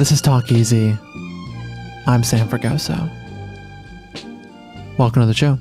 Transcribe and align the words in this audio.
This 0.00 0.12
is 0.12 0.22
Talk 0.22 0.50
Easy. 0.50 0.96
I'm 2.06 2.22
Sam 2.22 2.48
Fragoso. 2.48 3.10
Welcome 4.96 5.20
to 5.20 5.26
the 5.26 5.34
show. 5.34 5.58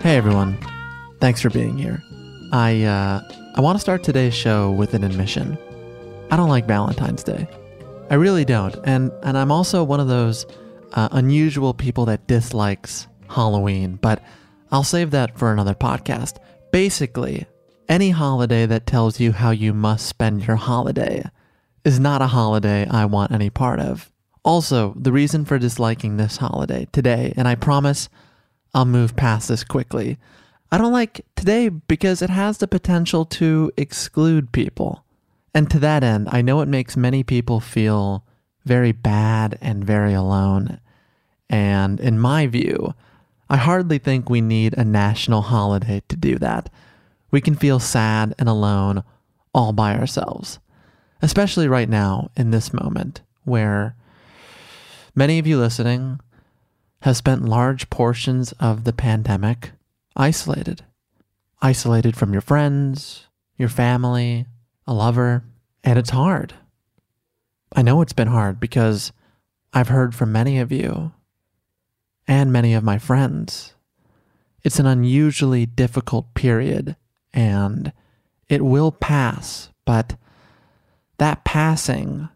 Hey 0.00 0.16
everyone. 0.16 0.56
Thanks 1.18 1.40
for 1.42 1.50
being 1.50 1.76
here. 1.76 2.00
I 2.52 2.84
uh 2.84 3.37
I 3.58 3.60
want 3.60 3.74
to 3.74 3.80
start 3.80 4.04
today's 4.04 4.36
show 4.36 4.70
with 4.70 4.94
an 4.94 5.02
admission. 5.02 5.58
I 6.30 6.36
don't 6.36 6.48
like 6.48 6.68
Valentine's 6.68 7.24
Day. 7.24 7.48
I 8.08 8.14
really 8.14 8.44
don't. 8.44 8.76
And 8.84 9.10
and 9.24 9.36
I'm 9.36 9.50
also 9.50 9.82
one 9.82 9.98
of 9.98 10.06
those 10.06 10.46
uh, 10.92 11.08
unusual 11.10 11.74
people 11.74 12.04
that 12.04 12.28
dislikes 12.28 13.08
Halloween, 13.28 13.96
but 13.96 14.22
I'll 14.70 14.84
save 14.84 15.10
that 15.10 15.36
for 15.36 15.52
another 15.52 15.74
podcast. 15.74 16.36
Basically, 16.70 17.46
any 17.88 18.10
holiday 18.10 18.64
that 18.64 18.86
tells 18.86 19.18
you 19.18 19.32
how 19.32 19.50
you 19.50 19.74
must 19.74 20.06
spend 20.06 20.46
your 20.46 20.54
holiday 20.54 21.28
is 21.84 21.98
not 21.98 22.22
a 22.22 22.28
holiday 22.28 22.86
I 22.88 23.06
want 23.06 23.32
any 23.32 23.50
part 23.50 23.80
of. 23.80 24.08
Also, 24.44 24.94
the 24.96 25.10
reason 25.10 25.44
for 25.44 25.58
disliking 25.58 26.16
this 26.16 26.36
holiday 26.36 26.86
today, 26.92 27.34
and 27.36 27.48
I 27.48 27.56
promise 27.56 28.08
I'll 28.72 28.84
move 28.84 29.16
past 29.16 29.48
this 29.48 29.64
quickly. 29.64 30.16
I 30.70 30.76
don't 30.76 30.92
like 30.92 31.24
today 31.34 31.70
because 31.70 32.20
it 32.20 32.28
has 32.28 32.58
the 32.58 32.68
potential 32.68 33.24
to 33.24 33.72
exclude 33.76 34.52
people. 34.52 35.04
And 35.54 35.70
to 35.70 35.78
that 35.78 36.04
end, 36.04 36.28
I 36.30 36.42
know 36.42 36.60
it 36.60 36.68
makes 36.68 36.96
many 36.96 37.22
people 37.22 37.58
feel 37.58 38.24
very 38.66 38.92
bad 38.92 39.58
and 39.62 39.82
very 39.82 40.12
alone. 40.12 40.78
And 41.48 41.98
in 41.98 42.18
my 42.18 42.46
view, 42.46 42.94
I 43.48 43.56
hardly 43.56 43.96
think 43.96 44.28
we 44.28 44.42
need 44.42 44.74
a 44.76 44.84
national 44.84 45.42
holiday 45.42 46.02
to 46.08 46.16
do 46.16 46.38
that. 46.38 46.68
We 47.30 47.40
can 47.40 47.54
feel 47.54 47.80
sad 47.80 48.34
and 48.38 48.46
alone 48.46 49.04
all 49.54 49.72
by 49.72 49.96
ourselves, 49.96 50.58
especially 51.22 51.66
right 51.66 51.88
now 51.88 52.30
in 52.36 52.50
this 52.50 52.74
moment 52.74 53.22
where 53.44 53.96
many 55.14 55.38
of 55.38 55.46
you 55.46 55.58
listening 55.58 56.20
have 57.02 57.16
spent 57.16 57.46
large 57.46 57.88
portions 57.88 58.52
of 58.60 58.84
the 58.84 58.92
pandemic 58.92 59.72
isolated. 60.18 60.84
Isolated 61.62 62.16
from 62.16 62.32
your 62.32 62.42
friends, 62.42 63.26
your 63.56 63.68
family, 63.68 64.46
a 64.86 64.92
lover, 64.92 65.44
and 65.82 65.98
it's 65.98 66.10
hard. 66.10 66.54
I 67.74 67.82
know 67.82 68.02
it's 68.02 68.12
been 68.12 68.28
hard 68.28 68.60
because 68.60 69.12
I've 69.72 69.88
heard 69.88 70.14
from 70.14 70.32
many 70.32 70.58
of 70.58 70.72
you 70.72 71.12
and 72.26 72.52
many 72.52 72.74
of 72.74 72.84
my 72.84 72.98
friends. 72.98 73.74
It's 74.62 74.78
an 74.78 74.86
unusually 74.86 75.66
difficult 75.66 76.34
period 76.34 76.96
and 77.32 77.92
it 78.48 78.64
will 78.64 78.90
pass, 78.90 79.70
but 79.84 80.16
that 81.18 81.44
passing, 81.44 82.28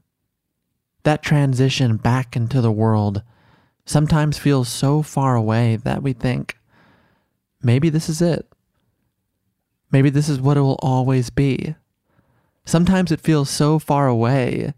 that 1.05 1.23
transition 1.23 1.97
back 1.97 2.37
into 2.37 2.61
the 2.61 2.73
world 2.73 3.23
sometimes 3.85 4.39
feels 4.39 4.69
so 4.69 5.03
far 5.03 5.35
away 5.35 5.77
that 5.77 6.03
we 6.03 6.13
think, 6.13 6.57
maybe 7.63 7.89
this 7.89 8.09
is 8.09 8.21
it. 8.23 8.47
Maybe 9.91 10.11
this 10.11 10.29
is 10.29 10.41
what 10.41 10.57
it 10.57 10.63
will 10.63 10.79
always 10.83 11.31
be. 11.31 11.75
Sometimes 12.65 13.13
it 13.13 13.21
feels 13.21 13.51
so 13.51 13.79
far 13.79 14.07
away 14.09 14.73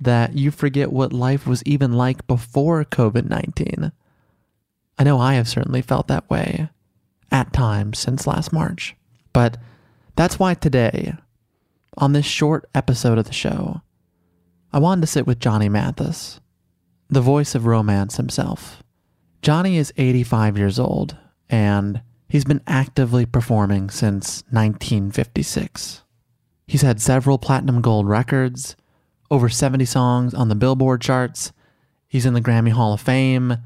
that 0.00 0.34
you 0.34 0.50
forget 0.50 0.92
what 0.92 1.12
life 1.12 1.46
was 1.46 1.62
even 1.64 1.92
like 1.92 2.26
before 2.26 2.84
COVID 2.84 3.28
19. 3.28 3.92
I 4.98 5.04
know 5.04 5.18
I 5.18 5.34
have 5.34 5.48
certainly 5.48 5.82
felt 5.82 6.08
that 6.08 6.28
way 6.30 6.68
at 7.30 7.52
times 7.52 7.98
since 7.98 8.26
last 8.26 8.52
March. 8.52 8.94
But 9.32 9.58
that's 10.14 10.38
why 10.38 10.54
today, 10.54 11.14
on 11.98 12.12
this 12.12 12.26
short 12.26 12.68
episode 12.74 13.18
of 13.18 13.26
the 13.26 13.32
show, 13.32 13.82
I 14.72 14.78
wanted 14.78 15.02
to 15.02 15.06
sit 15.06 15.26
with 15.26 15.40
Johnny 15.40 15.68
Mathis, 15.68 16.40
the 17.08 17.20
voice 17.20 17.54
of 17.54 17.66
romance 17.66 18.16
himself. 18.16 18.82
Johnny 19.42 19.76
is 19.76 19.92
85 19.96 20.58
years 20.58 20.78
old, 20.78 21.16
and 21.48 22.02
he's 22.28 22.44
been 22.44 22.62
actively 22.66 23.26
performing 23.26 23.90
since 23.90 24.42
1956. 24.50 26.02
He's 26.66 26.82
had 26.82 27.00
several 27.00 27.38
platinum 27.38 27.80
gold 27.80 28.08
records, 28.08 28.76
over 29.30 29.48
70 29.48 29.84
songs 29.84 30.34
on 30.34 30.48
the 30.48 30.54
Billboard 30.54 31.00
charts. 31.00 31.52
He's 32.08 32.26
in 32.26 32.34
the 32.34 32.40
Grammy 32.40 32.70
Hall 32.70 32.92
of 32.92 33.00
Fame. 33.00 33.58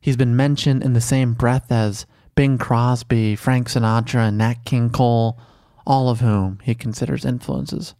He's 0.00 0.16
been 0.16 0.36
mentioned 0.36 0.82
in 0.82 0.92
the 0.92 1.00
same 1.00 1.34
breath 1.34 1.70
as 1.70 2.06
Bing 2.34 2.58
Crosby, 2.58 3.36
Frank 3.36 3.68
Sinatra, 3.68 4.28
and 4.28 4.38
Nat 4.38 4.64
King 4.64 4.90
Cole, 4.90 5.38
all 5.86 6.08
of 6.08 6.20
whom 6.20 6.58
he 6.62 6.74
considers 6.74 7.24
influences. 7.24 7.94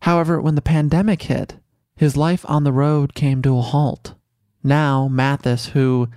However, 0.00 0.40
when 0.40 0.54
the 0.54 0.62
pandemic 0.62 1.22
hit, 1.22 1.56
his 1.96 2.16
life 2.16 2.44
on 2.48 2.64
the 2.64 2.72
road 2.72 3.14
came 3.14 3.42
to 3.42 3.58
a 3.58 3.62
halt. 3.62 4.14
Now, 4.62 5.08
Mathis, 5.08 5.68
who 5.68 6.08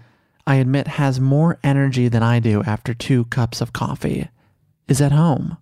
I 0.47 0.55
admit 0.55 0.87
has 0.87 1.19
more 1.19 1.59
energy 1.63 2.07
than 2.07 2.21
I 2.21 2.39
do 2.39 2.61
after 2.63 2.93
two 2.93 3.25
cups 3.25 3.61
of 3.61 3.73
coffee, 3.73 4.29
is 4.87 5.01
at 5.01 5.11
home, 5.11 5.57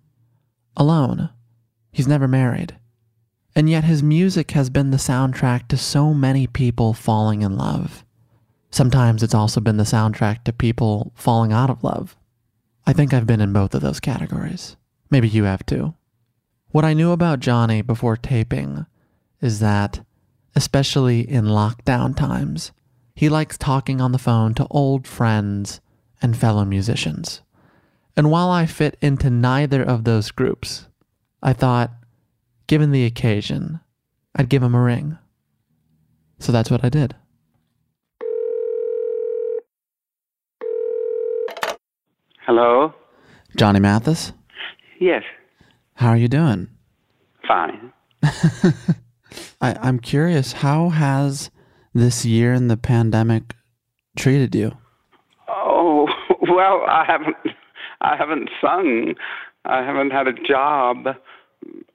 alone. 0.75 1.29
He's 1.91 2.07
never 2.07 2.27
married. 2.27 2.77
And 3.55 3.69
yet 3.69 3.83
his 3.83 4.03
music 4.03 4.51
has 4.51 4.69
been 4.69 4.89
the 4.89 4.97
soundtrack 4.97 5.67
to 5.69 5.77
so 5.77 6.13
many 6.13 6.47
people 6.47 6.93
falling 6.93 7.43
in 7.43 7.55
love. 7.55 8.03
Sometimes 8.71 9.21
it's 9.21 9.35
also 9.35 9.61
been 9.61 9.77
the 9.77 9.83
soundtrack 9.83 10.43
to 10.43 10.51
people 10.51 11.13
falling 11.15 11.53
out 11.53 11.69
of 11.69 11.83
love. 11.83 12.15
I 12.85 12.93
think 12.93 13.13
I've 13.13 13.27
been 13.27 13.41
in 13.41 13.53
both 13.53 13.75
of 13.75 13.81
those 13.81 13.99
categories. 13.99 14.75
Maybe 15.09 15.29
you 15.29 15.43
have 15.43 15.65
too. 15.65 15.93
What 16.71 16.83
I 16.83 16.95
knew 16.95 17.11
about 17.11 17.39
Johnny 17.39 17.83
before 17.83 18.17
taping 18.17 18.87
is 19.41 19.59
that, 19.59 20.03
especially 20.55 21.19
in 21.21 21.45
lockdown 21.45 22.17
times, 22.17 22.71
he 23.15 23.29
likes 23.29 23.57
talking 23.57 24.01
on 24.01 24.11
the 24.11 24.17
phone 24.17 24.53
to 24.55 24.67
old 24.69 25.07
friends 25.07 25.81
and 26.21 26.35
fellow 26.37 26.65
musicians. 26.65 27.41
And 28.15 28.29
while 28.31 28.49
I 28.49 28.65
fit 28.65 28.97
into 29.01 29.29
neither 29.29 29.81
of 29.83 30.03
those 30.03 30.31
groups, 30.31 30.87
I 31.41 31.53
thought, 31.53 31.91
given 32.67 32.91
the 32.91 33.05
occasion, 33.05 33.79
I'd 34.35 34.49
give 34.49 34.63
him 34.63 34.75
a 34.75 34.81
ring. 34.81 35.17
So 36.39 36.51
that's 36.51 36.69
what 36.71 36.83
I 36.83 36.89
did. 36.89 37.15
Hello? 42.45 42.93
Johnny 43.55 43.79
Mathis, 43.79 44.33
Yes, 44.99 45.23
how 45.95 46.09
are 46.09 46.17
you 46.17 46.27
doing? 46.27 46.69
fine. 47.47 47.91
I, 48.23 49.75
I'm 49.81 49.99
curious, 49.99 50.53
how 50.53 50.89
has 50.89 51.51
this 51.93 52.25
year 52.25 52.53
in 52.53 52.67
the 52.67 52.77
pandemic 52.77 53.55
treated 54.17 54.55
you? 54.55 54.77
Oh, 55.47 56.07
well, 56.41 56.83
I 56.87 57.05
haven't 57.07 57.37
I 58.01 58.15
haven't 58.17 58.49
sung. 58.61 59.15
I 59.65 59.77
haven't 59.77 60.11
had 60.11 60.27
a 60.27 60.33
job. 60.33 61.07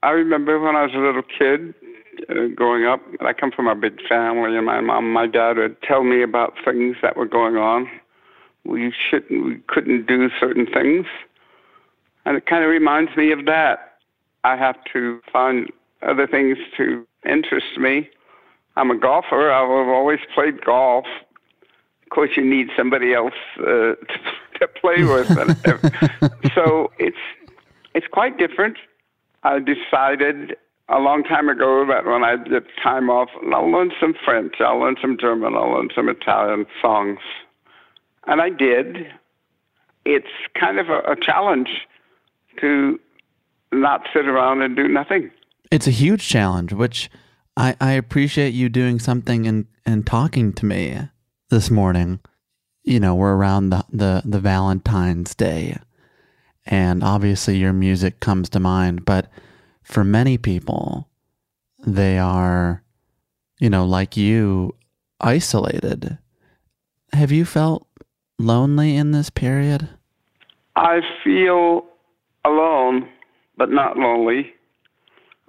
I 0.02 0.10
remember 0.10 0.58
when 0.58 0.74
I 0.74 0.82
was 0.82 0.92
a 0.94 0.98
little 0.98 1.22
kid 1.22 1.74
uh, 2.30 2.48
growing 2.54 2.86
up, 2.86 3.00
I 3.20 3.32
come 3.32 3.50
from 3.50 3.66
a 3.66 3.74
big 3.74 3.98
family 4.08 4.56
and 4.56 4.66
my 4.66 4.80
mom 4.80 5.04
and 5.04 5.14
my 5.14 5.26
dad 5.26 5.56
would 5.56 5.80
tell 5.82 6.02
me 6.02 6.22
about 6.22 6.54
things 6.64 6.96
that 7.02 7.16
were 7.16 7.26
going 7.26 7.56
on. 7.56 7.88
We 8.64 8.92
shouldn't 9.10 9.44
we 9.44 9.60
couldn't 9.66 10.06
do 10.06 10.28
certain 10.40 10.66
things. 10.66 11.06
And 12.24 12.36
it 12.36 12.46
kind 12.46 12.64
of 12.64 12.70
reminds 12.70 13.16
me 13.16 13.32
of 13.32 13.46
that. 13.46 13.98
I 14.44 14.56
have 14.56 14.76
to 14.92 15.20
find 15.32 15.68
other 16.02 16.26
things 16.26 16.58
to 16.76 17.06
interest 17.28 17.78
me. 17.78 18.08
I'm 18.78 18.92
a 18.92 18.96
golfer. 18.96 19.50
I've 19.50 19.68
always 19.68 20.20
played 20.32 20.64
golf. 20.64 21.04
Of 22.04 22.10
course, 22.10 22.30
you 22.36 22.44
need 22.44 22.68
somebody 22.76 23.12
else 23.12 23.34
uh, 23.58 23.64
to, 23.64 23.96
to 24.60 24.68
play 24.80 25.02
with, 25.02 25.26
so 26.54 26.90
it's 26.98 27.18
it's 27.94 28.06
quite 28.06 28.38
different. 28.38 28.76
I 29.42 29.58
decided 29.58 30.56
a 30.88 31.00
long 31.00 31.24
time 31.24 31.48
ago 31.48 31.84
that 31.86 32.06
when 32.06 32.22
I 32.22 32.36
get 32.36 32.64
time 32.82 33.10
off, 33.10 33.28
I'll 33.52 33.70
learn 33.70 33.90
some 34.00 34.14
French, 34.24 34.54
I'll 34.60 34.78
learn 34.78 34.96
some 35.02 35.18
German, 35.18 35.54
I'll 35.54 35.72
learn 35.72 35.88
some 35.94 36.08
Italian 36.08 36.66
songs, 36.80 37.18
and 38.28 38.40
I 38.40 38.48
did. 38.48 39.08
It's 40.04 40.28
kind 40.58 40.78
of 40.78 40.88
a, 40.88 41.00
a 41.00 41.16
challenge 41.20 41.68
to 42.60 42.98
not 43.72 44.06
sit 44.14 44.26
around 44.26 44.62
and 44.62 44.76
do 44.76 44.86
nothing. 44.86 45.30
It's 45.70 45.86
a 45.86 45.90
huge 45.90 46.26
challenge, 46.26 46.72
which 46.72 47.10
I, 47.58 47.74
I 47.80 47.92
appreciate 47.94 48.54
you 48.54 48.68
doing 48.68 49.00
something 49.00 49.48
and, 49.48 49.66
and 49.84 50.06
talking 50.06 50.52
to 50.52 50.64
me 50.64 50.96
this 51.50 51.72
morning. 51.72 52.20
You 52.84 53.00
know, 53.00 53.16
we're 53.16 53.34
around 53.34 53.70
the, 53.70 53.84
the, 53.90 54.22
the 54.24 54.38
Valentine's 54.38 55.34
Day, 55.34 55.76
and 56.66 57.02
obviously 57.02 57.56
your 57.56 57.72
music 57.72 58.20
comes 58.20 58.48
to 58.50 58.60
mind, 58.60 59.04
but 59.04 59.28
for 59.82 60.04
many 60.04 60.38
people, 60.38 61.08
they 61.84 62.16
are, 62.16 62.84
you 63.58 63.68
know, 63.68 63.84
like 63.84 64.16
you, 64.16 64.76
isolated. 65.20 66.16
Have 67.12 67.32
you 67.32 67.44
felt 67.44 67.88
lonely 68.38 68.94
in 68.94 69.10
this 69.10 69.30
period? 69.30 69.88
I 70.76 71.00
feel 71.24 71.86
alone, 72.44 73.08
but 73.56 73.68
not 73.72 73.96
lonely. 73.96 74.52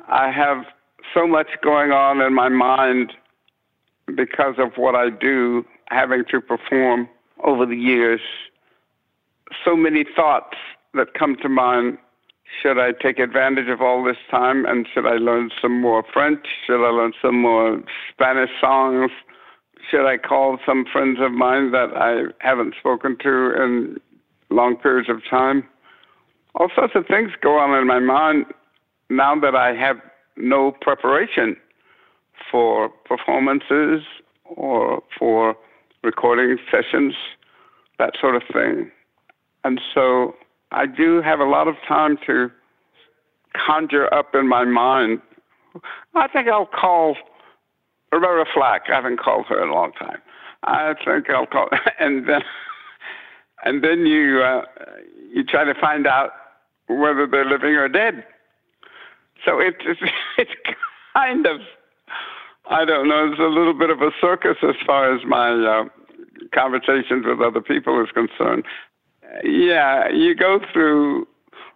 I 0.07 0.31
have 0.31 0.65
so 1.13 1.27
much 1.27 1.47
going 1.61 1.91
on 1.91 2.21
in 2.21 2.33
my 2.33 2.49
mind 2.49 3.13
because 4.15 4.55
of 4.57 4.73
what 4.75 4.95
I 4.95 5.09
do, 5.09 5.65
having 5.87 6.23
to 6.31 6.41
perform 6.41 7.09
over 7.43 7.65
the 7.65 7.75
years. 7.75 8.21
So 9.63 9.75
many 9.75 10.05
thoughts 10.15 10.57
that 10.93 11.13
come 11.13 11.35
to 11.41 11.49
mind. 11.49 11.97
Should 12.61 12.79
I 12.79 12.93
take 12.93 13.19
advantage 13.19 13.67
of 13.69 13.81
all 13.81 14.03
this 14.03 14.17
time 14.31 14.65
and 14.65 14.87
should 14.91 15.05
I 15.05 15.17
learn 15.17 15.51
some 15.61 15.79
more 15.79 16.03
French? 16.11 16.45
Should 16.65 16.83
I 16.83 16.89
learn 16.89 17.13
some 17.21 17.39
more 17.39 17.83
Spanish 18.11 18.49
songs? 18.59 19.11
Should 19.89 20.07
I 20.07 20.17
call 20.17 20.57
some 20.65 20.85
friends 20.91 21.19
of 21.21 21.31
mine 21.31 21.71
that 21.71 21.89
I 21.95 22.33
haven't 22.45 22.73
spoken 22.79 23.17
to 23.21 23.63
in 23.63 23.97
long 24.49 24.77
periods 24.77 25.09
of 25.09 25.21
time? 25.29 25.63
All 26.55 26.69
sorts 26.75 26.93
of 26.95 27.05
things 27.05 27.31
go 27.41 27.57
on 27.59 27.77
in 27.79 27.85
my 27.85 27.99
mind 27.99 28.45
now 29.09 29.39
that 29.39 29.55
I 29.55 29.75
have 29.75 29.97
no 30.39 30.71
preparation 30.81 31.55
for 32.51 32.89
performances 33.05 34.01
or 34.45 35.03
for 35.17 35.55
recording 36.03 36.57
sessions, 36.71 37.13
that 37.97 38.13
sort 38.19 38.35
of 38.35 38.43
thing. 38.51 38.89
And 39.63 39.79
so 39.93 40.35
I 40.71 40.85
do 40.85 41.21
have 41.21 41.39
a 41.39 41.45
lot 41.45 41.67
of 41.67 41.75
time 41.87 42.17
to 42.27 42.49
conjure 43.53 44.11
up 44.13 44.33
in 44.33 44.47
my 44.47 44.63
mind. 44.63 45.21
I 46.15 46.27
think 46.27 46.47
I'll 46.47 46.65
call 46.65 47.15
Roberta 48.11 48.45
Flack. 48.53 48.83
I 48.89 48.95
haven't 48.95 49.19
called 49.19 49.45
her 49.47 49.61
in 49.61 49.69
a 49.69 49.73
long 49.73 49.91
time. 49.93 50.19
I 50.63 50.93
think 51.05 51.29
I'll 51.29 51.45
call, 51.45 51.69
and 51.99 52.27
then 52.27 52.41
and 53.63 53.83
then 53.83 54.05
you 54.05 54.41
uh, 54.41 54.63
you 55.31 55.43
try 55.43 55.63
to 55.63 55.73
find 55.79 56.05
out 56.07 56.31
whether 56.87 57.27
they're 57.27 57.45
living 57.45 57.75
or 57.75 57.87
dead. 57.87 58.25
So 59.45 59.59
it's 59.59 59.77
it's, 59.85 60.11
it's 60.37 60.51
kind 61.13 61.45
of 61.45 61.59
I 62.69 62.85
don't 62.85 63.07
know. 63.07 63.29
It's 63.31 63.39
a 63.39 63.43
little 63.43 63.73
bit 63.73 63.89
of 63.89 64.01
a 64.01 64.11
circus 64.21 64.57
as 64.61 64.75
far 64.85 65.13
as 65.13 65.21
my 65.25 65.49
uh, 65.49 65.85
conversations 66.53 67.25
with 67.25 67.41
other 67.41 67.61
people 67.61 68.01
is 68.03 68.09
concerned. 68.11 68.63
Yeah, 69.43 70.09
you 70.09 70.35
go 70.35 70.59
through 70.71 71.27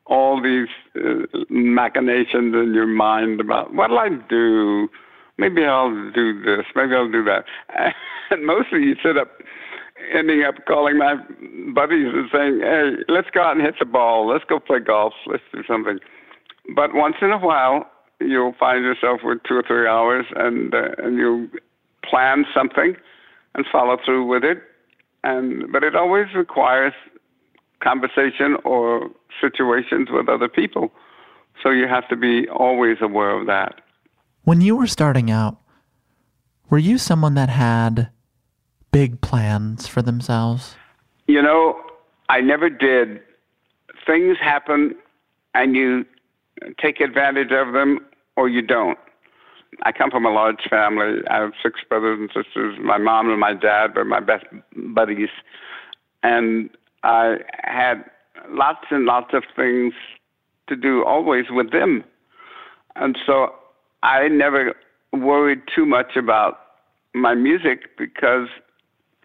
all 0.05 0.41
these 0.41 0.67
uh, 0.95 1.25
machinations 1.49 2.53
in 2.53 2.73
your 2.73 2.87
mind 2.87 3.39
about 3.39 3.73
what'll 3.73 3.99
I 3.99 4.09
do? 4.29 4.89
Maybe 5.37 5.65
I'll 5.65 6.11
do 6.11 6.43
this. 6.43 6.65
Maybe 6.75 6.93
I'll 6.93 7.11
do 7.11 7.23
that. 7.25 7.45
And 8.29 8.47
mostly 8.47 8.79
you 8.79 8.95
sit 9.03 9.15
up, 9.15 9.27
ending 10.11 10.43
up 10.43 10.55
calling 10.65 10.97
my 10.97 11.15
buddies 11.75 12.07
and 12.13 12.29
saying, 12.33 12.61
"Hey, 12.61 13.03
let's 13.07 13.29
go 13.29 13.43
out 13.43 13.57
and 13.57 13.61
hit 13.63 13.75
the 13.77 13.85
ball. 13.85 14.25
Let's 14.27 14.45
go 14.45 14.59
play 14.59 14.79
golf. 14.79 15.13
Let's 15.27 15.43
do 15.53 15.61
something." 15.67 15.99
But 16.75 16.93
once 16.93 17.15
in 17.21 17.31
a 17.31 17.37
while, 17.37 17.85
you'll 18.19 18.55
find 18.59 18.83
yourself 18.83 19.21
with 19.23 19.39
two 19.47 19.55
or 19.55 19.63
three 19.63 19.87
hours, 19.87 20.25
and 20.35 20.73
uh, 20.73 20.89
and 20.97 21.17
you 21.17 21.49
plan 22.03 22.45
something 22.53 22.95
and 23.55 23.65
follow 23.71 23.97
through 24.03 24.25
with 24.25 24.43
it. 24.43 24.61
And 25.23 25.71
but 25.71 25.83
it 25.83 25.95
always 25.95 26.27
requires 26.35 26.93
conversation 27.81 28.57
or 28.63 29.09
situations 29.41 30.07
with 30.11 30.29
other 30.29 30.47
people. 30.47 30.91
So 31.61 31.69
you 31.69 31.87
have 31.87 32.07
to 32.09 32.15
be 32.15 32.47
always 32.49 32.97
aware 33.01 33.39
of 33.39 33.47
that. 33.47 33.81
When 34.43 34.61
you 34.61 34.75
were 34.75 34.87
starting 34.87 35.29
out, 35.29 35.57
were 36.69 36.77
you 36.77 36.97
someone 36.97 37.35
that 37.35 37.49
had 37.49 38.09
big 38.91 39.21
plans 39.21 39.87
for 39.87 40.01
themselves? 40.01 40.75
You 41.27 41.41
know, 41.41 41.79
I 42.29 42.41
never 42.41 42.69
did. 42.69 43.21
Things 44.05 44.37
happen 44.41 44.95
and 45.53 45.75
you 45.75 46.05
take 46.81 46.99
advantage 46.99 47.51
of 47.51 47.73
them 47.73 47.99
or 48.35 48.49
you 48.49 48.61
don't. 48.61 48.97
I 49.83 49.91
come 49.91 50.11
from 50.11 50.25
a 50.25 50.31
large 50.31 50.61
family. 50.69 51.21
I 51.29 51.37
have 51.37 51.51
six 51.61 51.79
brothers 51.87 52.19
and 52.19 52.29
sisters. 52.29 52.77
My 52.81 52.97
mom 52.97 53.29
and 53.29 53.39
my 53.39 53.53
dad 53.53 53.95
were 53.95 54.05
my 54.05 54.19
best 54.19 54.45
buddies. 54.93 55.29
And 56.21 56.69
I 57.03 57.37
had 57.63 58.03
lots 58.49 58.85
and 58.91 59.05
lots 59.05 59.33
of 59.33 59.43
things 59.55 59.93
to 60.67 60.75
do 60.75 61.03
always 61.03 61.45
with 61.49 61.71
them. 61.71 62.03
And 62.95 63.17
so 63.25 63.55
I 64.03 64.27
never 64.27 64.73
worried 65.11 65.61
too 65.73 65.85
much 65.85 66.15
about 66.15 66.59
my 67.13 67.33
music 67.33 67.97
because 67.97 68.47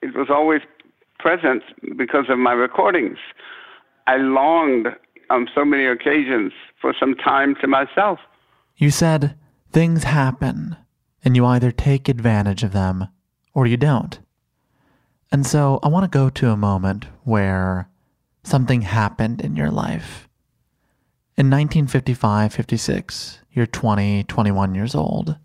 it 0.03 0.17
was 0.17 0.29
always 0.31 0.63
present 1.19 1.63
because 1.97 2.27
of 2.29 2.39
my 2.39 2.53
recordings. 2.53 3.19
I 4.07 4.17
longed 4.17 4.89
on 5.31 5.49
so 5.55 5.65
many 5.65 5.87
occasions 5.87 6.53
for 6.81 6.95
some 6.99 7.15
time 7.15 7.55
to 7.61 7.67
myself. 7.67 8.19
You 8.77 8.91
said 8.91 9.37
things 9.73 10.05
happen, 10.05 10.77
and 11.25 11.37
you 11.37 11.45
either 11.45 11.71
take 11.71 12.09
advantage 12.09 12.63
of 12.63 12.73
them 12.73 13.09
or 13.55 13.67
you 13.67 13.77
don't. 13.77 14.19
And 15.31 15.47
so 15.47 15.79
I 15.83 15.89
want 15.89 16.05
to 16.05 16.19
go 16.19 16.31
to 16.31 16.51
a 16.51 16.57
moment 16.57 17.07
where 17.25 17.91
something 18.45 18.83
happened 18.83 19.41
in 19.41 19.57
your 19.57 19.71
life. 19.71 20.29
In 21.37 21.51
1955 21.51 22.53
56, 22.53 23.41
you're 23.53 23.67
20, 23.67 24.25
21 24.25 24.75
years 24.75 24.95
old, 24.95 25.37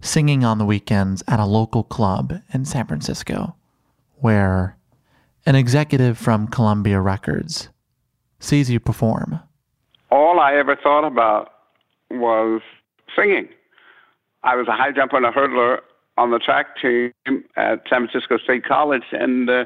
singing 0.00 0.44
on 0.44 0.58
the 0.58 0.64
weekends 0.64 1.22
at 1.26 1.40
a 1.40 1.44
local 1.44 1.82
club 1.82 2.40
in 2.52 2.64
San 2.64 2.86
Francisco. 2.86 3.54
where 4.20 4.76
an 5.46 5.54
executive 5.54 6.18
from 6.18 6.48
Columbia 6.48 7.00
Records 7.00 7.68
sees 8.38 8.70
you 8.70 8.80
perform? 8.80 9.40
All 10.10 10.40
I 10.40 10.54
ever 10.54 10.76
thought 10.76 11.06
about 11.06 11.50
was 12.10 12.62
singing. 13.16 13.48
I 14.42 14.56
was 14.56 14.68
a 14.68 14.72
high 14.72 14.92
jumper 14.92 15.16
and 15.16 15.26
a 15.26 15.30
hurdler 15.30 15.80
on 16.16 16.30
the 16.30 16.38
track 16.38 16.76
team 16.80 17.12
at 17.56 17.82
San 17.88 18.08
Francisco 18.08 18.38
State 18.38 18.64
College, 18.64 19.02
and 19.12 19.48
uh, 19.48 19.64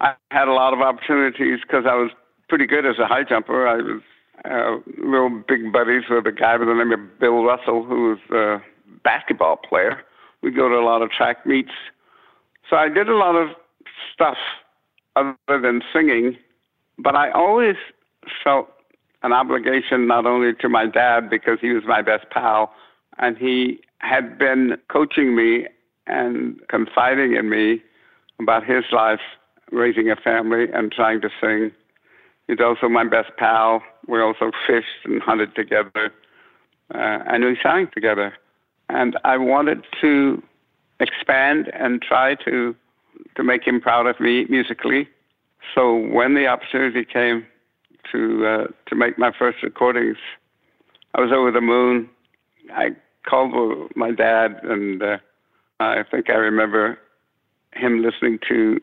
I 0.00 0.14
had 0.30 0.48
a 0.48 0.52
lot 0.52 0.72
of 0.72 0.80
opportunities 0.80 1.60
because 1.62 1.84
I 1.88 1.94
was 1.94 2.10
pretty 2.48 2.66
good 2.66 2.86
as 2.86 2.98
a 2.98 3.06
high 3.06 3.24
jumper. 3.24 3.66
I 3.66 3.76
was 3.76 4.02
uh, 4.44 5.02
real 5.02 5.28
big 5.46 5.72
buddies 5.72 6.04
with 6.08 6.26
a 6.26 6.32
guy 6.32 6.56
by 6.56 6.64
the 6.64 6.74
name 6.74 6.92
of 6.92 7.20
Bill 7.20 7.44
Russell, 7.44 7.84
who 7.84 8.10
was 8.10 8.18
a 8.30 8.62
basketball 9.04 9.56
player. 9.56 10.02
We'd 10.42 10.56
go 10.56 10.68
to 10.68 10.76
a 10.76 10.84
lot 10.84 11.02
of 11.02 11.10
track 11.10 11.44
meets. 11.46 11.70
So 12.68 12.76
I 12.76 12.88
did 12.88 13.08
a 13.08 13.16
lot 13.16 13.36
of 13.36 13.48
stuff 14.14 14.36
other 15.16 15.36
than 15.48 15.82
singing, 15.92 16.36
but 16.98 17.14
I 17.14 17.30
always 17.32 17.76
felt 18.42 18.68
an 19.22 19.32
obligation 19.32 20.06
not 20.06 20.26
only 20.26 20.54
to 20.54 20.68
my 20.68 20.86
dad 20.86 21.28
because 21.28 21.58
he 21.60 21.70
was 21.70 21.84
my 21.86 22.02
best 22.02 22.24
pal 22.30 22.72
and 23.18 23.36
he 23.36 23.80
had 23.98 24.38
been 24.38 24.76
coaching 24.88 25.36
me 25.36 25.66
and 26.06 26.60
confiding 26.68 27.36
in 27.36 27.48
me 27.48 27.82
about 28.40 28.64
his 28.64 28.84
life 28.92 29.20
raising 29.70 30.10
a 30.10 30.16
family 30.16 30.66
and 30.72 30.90
trying 30.90 31.20
to 31.20 31.28
sing. 31.40 31.70
He's 32.48 32.60
also 32.60 32.88
my 32.88 33.04
best 33.04 33.30
pal. 33.36 33.82
We 34.08 34.20
also 34.20 34.50
fished 34.66 35.04
and 35.04 35.22
hunted 35.22 35.54
together, 35.54 36.12
uh, 36.92 37.18
and 37.26 37.44
we 37.44 37.56
sang 37.62 37.88
together. 37.94 38.34
And 38.88 39.16
I 39.22 39.36
wanted 39.36 39.84
to 40.00 40.42
expand 40.98 41.70
and 41.72 42.02
try 42.02 42.34
to 42.46 42.74
to 43.36 43.44
make 43.44 43.64
him 43.64 43.80
proud 43.80 44.06
of 44.06 44.18
me 44.18 44.46
musically. 44.48 45.08
So 45.74 45.94
when 45.94 46.34
the 46.34 46.46
opportunity 46.46 47.04
came 47.04 47.46
to 48.12 48.46
uh, 48.46 48.66
to 48.88 48.94
make 48.94 49.18
my 49.18 49.32
first 49.38 49.62
recordings, 49.62 50.16
I 51.14 51.20
was 51.20 51.30
over 51.32 51.50
the 51.50 51.60
moon. 51.60 52.08
I 52.72 52.90
called 53.28 53.90
my 53.96 54.10
dad, 54.10 54.60
and 54.62 55.02
uh, 55.02 55.18
I 55.78 56.02
think 56.10 56.30
I 56.30 56.34
remember 56.34 56.98
him 57.72 58.02
listening 58.02 58.38
to 58.48 58.80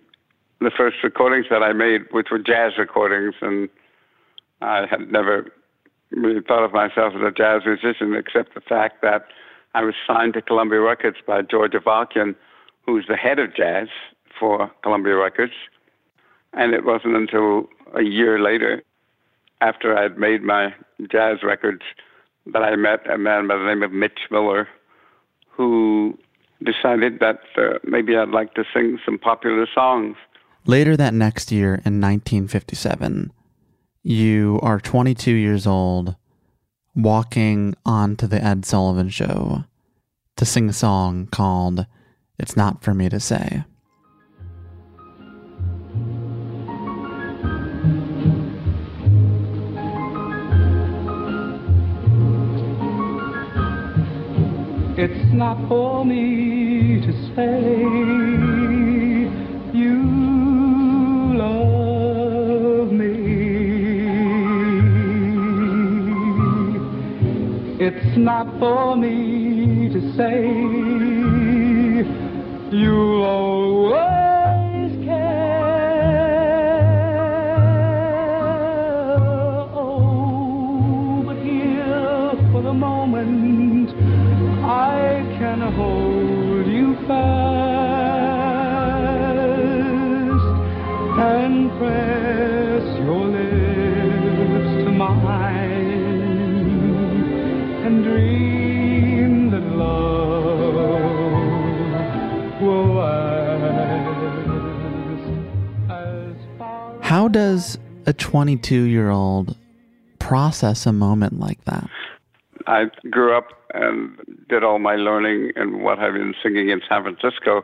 the 0.60 0.72
first 0.76 0.98
recordings 1.04 1.46
that 1.50 1.62
I 1.62 1.74
made, 1.74 2.02
which 2.12 2.28
were 2.32 2.40
jazz 2.40 2.74
recordings, 2.78 3.36
and 3.42 3.70
I 4.62 4.86
had 4.90 5.12
never 5.12 5.52
really 6.12 6.42
thought 6.42 6.64
of 6.64 6.74
myself 6.74 7.14
as 7.16 7.22
a 7.22 7.32
jazz 7.32 7.62
musician, 7.66 8.16
except 8.16 8.56
the 8.56 8.62
fact 8.62 9.02
that 9.02 9.28
I 9.76 9.84
was 9.84 9.94
signed 10.08 10.34
to 10.34 10.42
Columbia 10.42 10.80
Records 10.80 11.18
by 11.26 11.42
George 11.42 11.74
Avakian, 11.74 12.36
who's 12.86 13.06
the 13.08 13.16
head 13.16 13.40
of 13.40 13.56
jazz 13.56 13.88
for 14.40 14.72
Columbia 14.82 15.16
Records. 15.16 15.54
And 16.54 16.74
it 16.74 16.86
wasn't 16.86 17.16
until 17.16 17.68
a 17.94 18.02
year 18.02 18.40
later, 18.40 18.82
after 19.62 19.98
I'd 19.98 20.18
made 20.18 20.44
my 20.44 20.74
jazz 21.12 21.38
records, 21.44 21.82
that 22.54 22.64
I 22.64 22.76
met 22.76 23.10
a 23.10 23.18
man 23.18 23.48
by 23.48 23.58
the 23.58 23.66
name 23.66 23.84
of 23.84 23.92
Mitch 23.92 24.20
Miller, 24.32 24.68
who 25.50 26.18
decided 26.64 27.20
that 27.20 27.40
uh, 27.58 27.80
maybe 27.84 28.16
I'd 28.16 28.30
like 28.30 28.54
to 28.56 28.64
sing 28.74 29.00
some 29.06 29.18
popular 29.18 29.68
songs. 29.74 30.16
Later 30.66 30.98
that 30.98 31.14
next 31.14 31.52
year 31.52 31.76
in 31.86 32.02
1957, 32.02 33.32
you 34.04 34.60
are 34.62 34.80
22 34.80 35.32
years 35.32 35.68
old, 35.68 36.16
walking 36.96 37.76
onto 37.86 38.28
the 38.28 38.44
Ed 38.44 38.66
Sullivan 38.66 39.10
Show 39.10 39.66
to 40.36 40.46
sing 40.46 40.70
a 40.70 40.74
song 40.74 41.28
called 41.28 41.86
It's 42.40 42.56
Not 42.56 42.84
For 42.84 42.94
Me 42.94 43.10
to 43.10 43.20
Say. 43.20 43.64
It's 55.00 55.32
not 55.32 55.58
for 55.70 56.04
me 56.04 57.00
to 57.06 57.12
say 57.36 57.62
you 59.78 60.04
love 61.38 62.92
me. 62.92 63.14
It's 67.80 68.18
not 68.18 68.48
for 68.58 68.96
me 68.96 69.90
to 69.94 70.02
say 70.18 70.42
you'll 72.76 73.24
always 73.24 74.27
fast 87.08 87.68
and 91.20 91.72
press 91.78 92.84
your 93.00 93.26
lips 93.28 94.84
to 94.84 94.92
mine 94.92 95.18
and 97.86 98.04
dream 98.04 99.50
that 99.52 99.64
love 99.64 100.76
will 102.62 102.94
last 102.96 103.48
How 107.02 107.28
does 107.30 107.78
a 108.06 108.14
22 108.14 108.84
year 108.84 109.10
old 109.10 109.56
process 110.20 110.86
a 110.86 110.92
moment 110.94 111.40
like 111.40 111.64
that? 111.66 111.90
I 112.68 112.86
grew 113.10 113.36
up 113.36 113.48
and 113.74 114.18
did 114.50 114.64
all 114.64 114.80
my 114.80 114.96
learning 114.96 115.52
and 115.56 115.82
what 115.82 116.00
I've 116.00 116.14
been 116.14 116.36
singing 116.44 116.70
in 116.70 116.82
San 116.88 117.04
Francisco. 117.04 117.64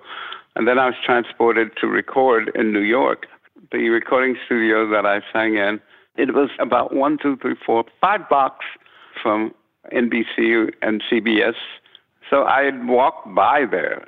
And 0.56 0.68
then 0.68 0.80
I 0.80 0.88
was 0.88 0.96
transported 1.06 1.72
to 1.82 1.88
record 1.88 2.52
in 2.56 2.72
New 2.72 2.82
York. 2.82 3.28
The 3.72 3.90
recording 3.90 4.36
studio 4.46 4.90
that 4.90 5.06
I 5.06 5.22
sang 5.32 5.56
in, 5.56 5.82
it 6.16 6.34
was 6.34 6.50
about 6.60 6.96
one, 6.96 7.18
two, 7.22 7.38
three, 7.38 7.56
four, 7.66 7.86
five 8.00 8.28
blocks 8.30 8.66
from 9.22 9.54
NBC 9.92 10.72
and 10.82 11.04
CBS. 11.12 11.56
So 12.30 12.44
I'd 12.44 12.88
walk 12.88 13.24
by 13.36 13.66
there 13.70 14.08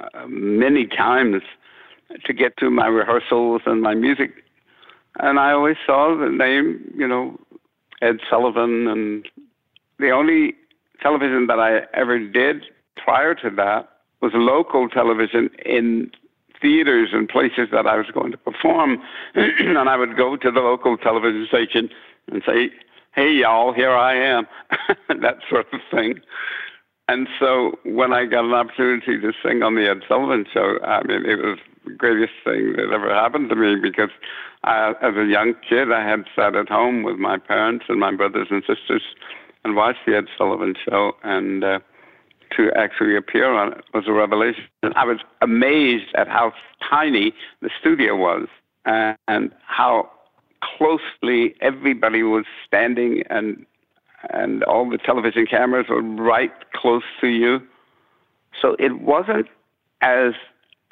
uh, 0.00 0.26
many 0.26 0.86
times 0.86 1.42
to 2.24 2.32
get 2.32 2.56
to 2.58 2.70
my 2.70 2.86
rehearsals 2.86 3.62
and 3.66 3.82
my 3.82 3.94
music. 3.94 4.32
And 5.18 5.38
I 5.38 5.52
always 5.52 5.76
saw 5.86 6.16
the 6.18 6.28
name, 6.28 6.92
you 6.96 7.06
know, 7.06 7.38
Ed 8.02 8.18
Sullivan. 8.28 8.88
And 8.88 9.28
the 9.98 10.10
only 10.10 10.54
television 11.00 11.46
that 11.46 11.58
I 11.58 11.80
ever 11.98 12.18
did 12.18 12.64
prior 12.96 13.34
to 13.36 13.50
that 13.50 13.88
was 14.20 14.32
local 14.34 14.88
television 14.88 15.50
in 15.64 16.10
theaters 16.60 17.10
and 17.12 17.28
places 17.28 17.68
that 17.72 17.86
I 17.86 17.96
was 17.96 18.06
going 18.12 18.32
to 18.32 18.38
perform. 18.38 19.02
and 19.34 19.88
I 19.88 19.96
would 19.96 20.16
go 20.16 20.36
to 20.36 20.50
the 20.50 20.60
local 20.60 20.96
television 20.96 21.46
station 21.48 21.90
and 22.32 22.42
say, 22.46 22.70
hey, 23.14 23.30
y'all, 23.32 23.72
here 23.72 23.92
I 23.92 24.14
am, 24.14 24.46
that 25.08 25.38
sort 25.48 25.66
of 25.72 25.80
thing. 25.90 26.20
And 27.06 27.28
so 27.38 27.78
when 27.84 28.14
I 28.14 28.24
got 28.24 28.46
an 28.46 28.54
opportunity 28.54 29.20
to 29.20 29.32
sing 29.44 29.62
on 29.62 29.74
the 29.74 29.88
Ed 29.88 30.00
Sullivan 30.08 30.46
Show, 30.52 30.78
I 30.82 31.02
mean, 31.06 31.26
it 31.26 31.36
was 31.36 31.58
the 31.84 31.92
greatest 31.92 32.32
thing 32.44 32.72
that 32.76 32.90
ever 32.94 33.14
happened 33.14 33.50
to 33.50 33.56
me 33.56 33.76
because 33.76 34.08
I, 34.64 34.94
as 35.02 35.14
a 35.16 35.26
young 35.26 35.52
kid, 35.68 35.92
I 35.92 36.02
had 36.02 36.24
sat 36.34 36.56
at 36.56 36.70
home 36.70 37.02
with 37.02 37.16
my 37.16 37.36
parents 37.36 37.84
and 37.90 38.00
my 38.00 38.14
brothers 38.14 38.48
and 38.50 38.62
sisters 38.66 39.02
and 39.64 39.76
watched 39.76 40.00
the 40.06 40.16
Ed 40.16 40.26
Sullivan 40.36 40.74
Show. 40.88 41.12
And 41.22 41.64
uh, 41.64 41.78
to 42.56 42.70
actually 42.76 43.16
appear 43.16 43.52
on 43.52 43.72
it 43.72 43.84
was 43.92 44.04
a 44.06 44.12
revelation. 44.12 44.64
I 44.94 45.04
was 45.04 45.18
amazed 45.40 46.14
at 46.14 46.28
how 46.28 46.52
tiny 46.88 47.32
the 47.60 47.70
studio 47.80 48.16
was 48.16 48.46
and, 48.84 49.16
and 49.28 49.50
how 49.66 50.10
closely 50.62 51.54
everybody 51.60 52.22
was 52.22 52.44
standing 52.66 53.22
and 53.30 53.66
and 54.30 54.64
all 54.64 54.88
the 54.88 54.96
television 54.96 55.44
cameras 55.46 55.86
were 55.90 56.00
right 56.00 56.52
close 56.72 57.02
to 57.20 57.28
you. 57.28 57.60
So 58.60 58.74
it 58.78 59.02
wasn't 59.02 59.48
as 60.00 60.32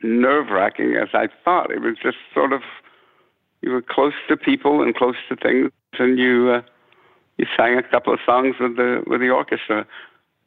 nerve 0.02 0.48
wracking 0.50 0.96
as 0.96 1.08
I 1.14 1.28
thought. 1.42 1.70
It 1.70 1.80
was 1.80 1.96
just 2.02 2.18
sort 2.34 2.52
of 2.52 2.60
you 3.62 3.70
were 3.70 3.80
close 3.80 4.12
to 4.28 4.36
people 4.36 4.82
and 4.82 4.94
close 4.94 5.14
to 5.30 5.36
things, 5.36 5.70
and 5.98 6.18
you 6.18 6.50
uh, 6.50 6.62
you 7.38 7.46
sang 7.56 7.78
a 7.78 7.82
couple 7.82 8.12
of 8.12 8.20
songs 8.24 8.56
with 8.60 8.76
the 8.76 9.02
with 9.06 9.20
the 9.20 9.30
orchestra, 9.30 9.86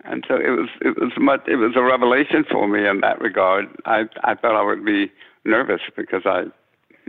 and 0.04 0.24
so 0.28 0.36
it 0.36 0.50
was 0.50 0.70
it 0.82 0.98
was 0.98 1.12
much 1.18 1.42
it 1.48 1.56
was 1.56 1.74
a 1.76 1.84
revelation 1.84 2.46
for 2.50 2.68
me 2.68 2.88
in 2.88 3.02
that 3.02 3.20
regard. 3.22 3.66
I 3.86 4.04
I 4.24 4.36
thought 4.36 4.56
I 4.56 4.64
would 4.64 4.86
be 4.86 5.12
nervous 5.44 5.82
because 5.96 6.24
I 6.26 6.44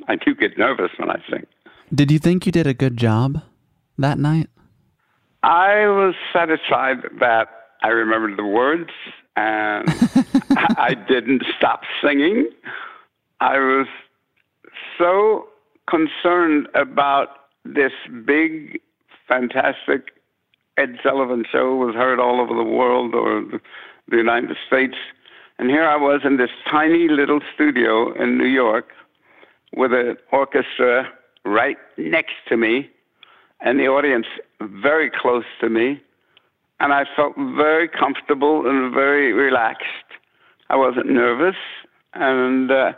I 0.08 0.16
do 0.16 0.34
get 0.34 0.58
nervous 0.58 0.90
when 0.98 1.10
I 1.10 1.22
sing. 1.30 1.46
Did 1.94 2.10
you 2.10 2.18
think 2.18 2.46
you 2.46 2.52
did 2.52 2.66
a 2.66 2.74
good 2.74 2.96
job 2.96 3.42
that 3.98 4.18
night? 4.18 4.48
I 5.42 5.86
was 5.86 6.14
satisfied 6.32 6.98
that 7.20 7.48
I 7.82 7.88
remembered 7.88 8.36
the 8.36 8.44
words 8.44 8.90
and 9.36 9.88
I 10.76 10.94
didn't 11.08 11.44
stop 11.56 11.82
singing. 12.02 12.48
I 13.40 13.58
was 13.58 13.86
so 14.98 15.46
concerned 15.88 16.68
about 16.74 17.28
this 17.64 17.92
big, 18.24 18.80
fantastic 19.28 20.12
Ed 20.78 20.98
Sullivan 21.02 21.44
show 21.50 21.74
was 21.74 21.94
heard 21.94 22.20
all 22.20 22.40
over 22.40 22.54
the 22.54 22.68
world 22.68 23.14
or 23.14 23.44
the 24.08 24.16
United 24.16 24.56
States. 24.66 24.94
And 25.58 25.70
here 25.70 25.84
I 25.84 25.96
was 25.96 26.20
in 26.24 26.36
this 26.36 26.50
tiny 26.70 27.08
little 27.08 27.40
studio 27.54 28.12
in 28.12 28.36
New 28.36 28.48
York 28.48 28.90
with 29.74 29.92
an 29.92 30.16
orchestra 30.32 31.08
right 31.44 31.78
next 31.96 32.34
to 32.48 32.56
me 32.56 32.90
and 33.60 33.78
the 33.78 33.86
audience 33.86 34.26
very 34.60 35.10
close 35.10 35.44
to 35.60 35.68
me. 35.68 36.00
And 36.78 36.92
I 36.92 37.04
felt 37.16 37.34
very 37.36 37.88
comfortable 37.88 38.68
and 38.68 38.92
very 38.92 39.32
relaxed. 39.32 39.86
I 40.68 40.76
wasn't 40.76 41.08
nervous. 41.08 41.56
And 42.12 42.70
uh, 42.70 42.92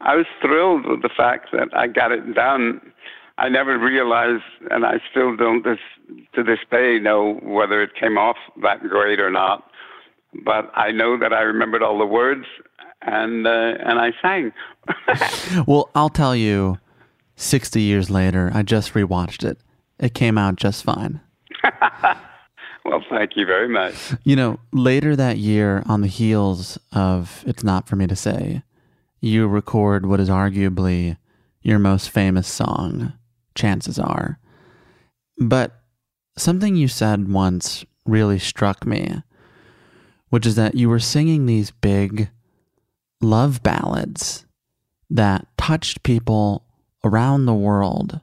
I 0.00 0.16
was 0.16 0.26
thrilled 0.40 0.86
with 0.86 1.02
the 1.02 1.10
fact 1.16 1.50
that 1.52 1.68
I 1.72 1.86
got 1.86 2.10
it 2.10 2.34
done. 2.34 2.80
I 3.42 3.48
never 3.48 3.76
realized, 3.76 4.44
and 4.70 4.86
I 4.86 5.00
still 5.10 5.34
don't 5.34 5.64
this, 5.64 5.80
to 6.36 6.44
this 6.44 6.60
day 6.70 7.00
know 7.00 7.40
whether 7.42 7.82
it 7.82 7.90
came 8.00 8.16
off 8.16 8.36
that 8.62 8.80
great 8.82 9.18
or 9.18 9.32
not. 9.32 9.68
But 10.44 10.70
I 10.76 10.92
know 10.92 11.18
that 11.18 11.32
I 11.32 11.40
remembered 11.40 11.82
all 11.82 11.98
the 11.98 12.06
words, 12.06 12.46
and 13.02 13.44
uh, 13.44 13.74
and 13.84 13.98
I 13.98 14.12
sang. 14.22 14.52
well, 15.66 15.90
I'll 15.92 16.08
tell 16.08 16.36
you, 16.36 16.78
sixty 17.34 17.82
years 17.82 18.10
later, 18.10 18.52
I 18.54 18.62
just 18.62 18.94
rewatched 18.94 19.44
it. 19.44 19.58
It 19.98 20.14
came 20.14 20.38
out 20.38 20.54
just 20.54 20.84
fine. 20.84 21.20
well, 22.84 23.04
thank 23.10 23.32
you 23.34 23.44
very 23.44 23.68
much. 23.68 24.14
You 24.22 24.36
know, 24.36 24.60
later 24.72 25.16
that 25.16 25.38
year, 25.38 25.82
on 25.86 26.00
the 26.00 26.06
heels 26.06 26.78
of 26.92 27.42
"It's 27.44 27.64
Not 27.64 27.88
for 27.88 27.96
Me 27.96 28.06
to 28.06 28.16
Say," 28.16 28.62
you 29.20 29.48
record 29.48 30.06
what 30.06 30.20
is 30.20 30.30
arguably 30.30 31.16
your 31.60 31.80
most 31.80 32.08
famous 32.08 32.46
song, 32.46 33.12
chances 33.54 33.98
are. 33.98 34.38
But 35.38 35.80
something 36.36 36.76
you 36.76 36.88
said 36.88 37.30
once 37.30 37.84
really 38.04 38.38
struck 38.38 38.86
me, 38.86 39.22
which 40.30 40.46
is 40.46 40.56
that 40.56 40.74
you 40.74 40.88
were 40.88 40.98
singing 40.98 41.46
these 41.46 41.70
big 41.70 42.30
love 43.20 43.62
ballads 43.62 44.46
that 45.10 45.46
touched 45.56 46.02
people 46.02 46.64
around 47.04 47.46
the 47.46 47.54
world. 47.54 48.20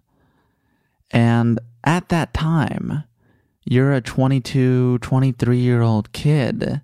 And 1.11 1.59
at 1.83 2.09
that 2.09 2.33
time, 2.33 3.03
you're 3.63 3.93
a 3.93 4.01
22, 4.01 4.99
23 4.99 5.57
year 5.57 5.81
old 5.81 6.11
kid 6.11 6.81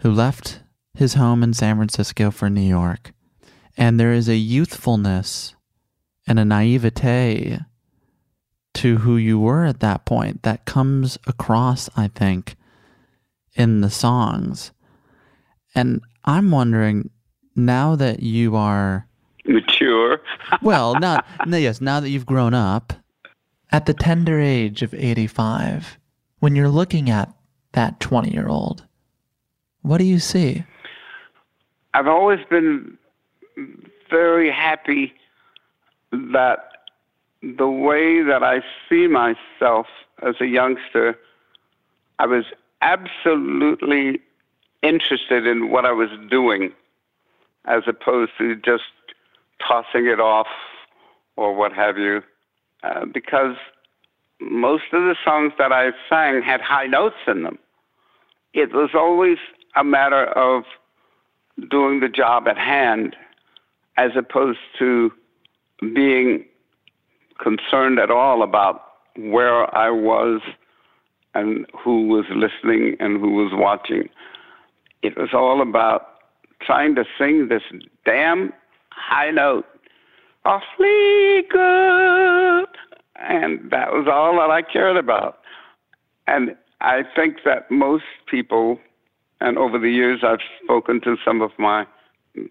who 0.00 0.10
left 0.10 0.60
his 0.94 1.14
home 1.14 1.42
in 1.42 1.54
San 1.54 1.76
Francisco 1.76 2.30
for 2.30 2.50
New 2.50 2.60
York. 2.60 3.12
And 3.76 3.98
there 3.98 4.12
is 4.12 4.28
a 4.28 4.36
youthfulness 4.36 5.54
and 6.26 6.38
a 6.38 6.44
naivete 6.44 7.60
to 8.74 8.98
who 8.98 9.16
you 9.16 9.38
were 9.38 9.64
at 9.64 9.80
that 9.80 10.04
point 10.04 10.42
that 10.42 10.64
comes 10.64 11.18
across, 11.26 11.90
I 11.96 12.08
think, 12.08 12.56
in 13.54 13.80
the 13.80 13.90
songs. 13.90 14.72
And 15.74 16.00
I'm 16.24 16.50
wondering 16.50 17.10
now 17.54 17.96
that 17.96 18.20
you 18.20 18.56
are 18.56 19.06
mature. 19.44 20.20
well, 20.62 20.98
not 20.98 21.26
yes, 21.46 21.80
now 21.80 22.00
that 22.00 22.10
you've 22.10 22.26
grown 22.26 22.54
up, 22.54 22.92
at 23.70 23.86
the 23.86 23.94
tender 23.94 24.38
age 24.38 24.82
of 24.82 24.92
85, 24.94 25.98
when 26.40 26.54
you're 26.54 26.68
looking 26.68 27.08
at 27.08 27.32
that 27.72 28.00
20 28.00 28.30
year 28.30 28.48
old, 28.48 28.86
what 29.80 29.98
do 29.98 30.04
you 30.04 30.18
see? 30.18 30.64
I've 31.94 32.06
always 32.06 32.40
been 32.48 32.98
very 34.10 34.50
happy 34.50 35.14
that 36.12 36.68
the 37.42 37.68
way 37.68 38.22
that 38.22 38.42
I 38.42 38.60
see 38.88 39.06
myself 39.08 39.86
as 40.22 40.36
a 40.40 40.46
youngster, 40.46 41.18
I 42.18 42.26
was 42.26 42.44
absolutely 42.80 44.20
interested 44.82 45.46
in 45.46 45.70
what 45.70 45.84
I 45.84 45.92
was 45.92 46.10
doing 46.30 46.72
as 47.64 47.82
opposed 47.86 48.32
to 48.38 48.56
just 48.56 48.84
tossing 49.66 50.06
it 50.06 50.20
off 50.20 50.48
or 51.36 51.54
what 51.54 51.72
have 51.72 51.96
you. 51.96 52.22
Uh, 52.82 53.06
because 53.06 53.56
most 54.40 54.84
of 54.92 55.02
the 55.02 55.16
songs 55.24 55.52
that 55.58 55.72
I 55.72 55.90
sang 56.08 56.42
had 56.42 56.60
high 56.60 56.86
notes 56.86 57.16
in 57.26 57.44
them. 57.44 57.58
It 58.54 58.72
was 58.72 58.90
always 58.94 59.38
a 59.76 59.84
matter 59.84 60.24
of 60.24 60.64
doing 61.70 62.00
the 62.00 62.08
job 62.08 62.48
at 62.48 62.58
hand 62.58 63.16
as 63.96 64.10
opposed 64.16 64.58
to 64.78 65.12
being 65.94 66.44
concerned 67.42 67.98
at 67.98 68.10
all 68.10 68.42
about 68.42 68.82
where 69.16 69.74
I 69.76 69.90
was 69.90 70.40
and 71.34 71.66
who 71.78 72.08
was 72.08 72.24
listening 72.30 72.96
and 73.00 73.20
who 73.20 73.32
was 73.32 73.52
watching. 73.54 74.08
It 75.02 75.16
was 75.16 75.30
all 75.32 75.60
about 75.60 76.06
trying 76.60 76.94
to 76.94 77.04
sing 77.18 77.48
this 77.48 77.62
damn 78.04 78.52
high 78.90 79.30
note 79.30 79.66
awfully 80.44 81.42
good. 81.50 82.68
And 83.16 83.70
that 83.70 83.92
was 83.92 84.08
all 84.10 84.36
that 84.36 84.50
I 84.50 84.62
cared 84.62 84.96
about. 84.96 85.38
And 86.26 86.56
I 86.80 87.02
think 87.14 87.38
that 87.44 87.70
most 87.70 88.04
people, 88.28 88.78
and 89.40 89.58
over 89.58 89.78
the 89.78 89.90
years 89.90 90.20
I've 90.22 90.40
spoken 90.62 91.00
to 91.02 91.16
some 91.24 91.40
of 91.42 91.50
my 91.58 91.86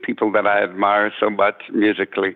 people 0.04 0.32
that 0.32 0.46
I 0.46 0.63
admire 0.63 1.12
so 1.20 1.30
much 1.30 1.63
musically, 1.74 2.36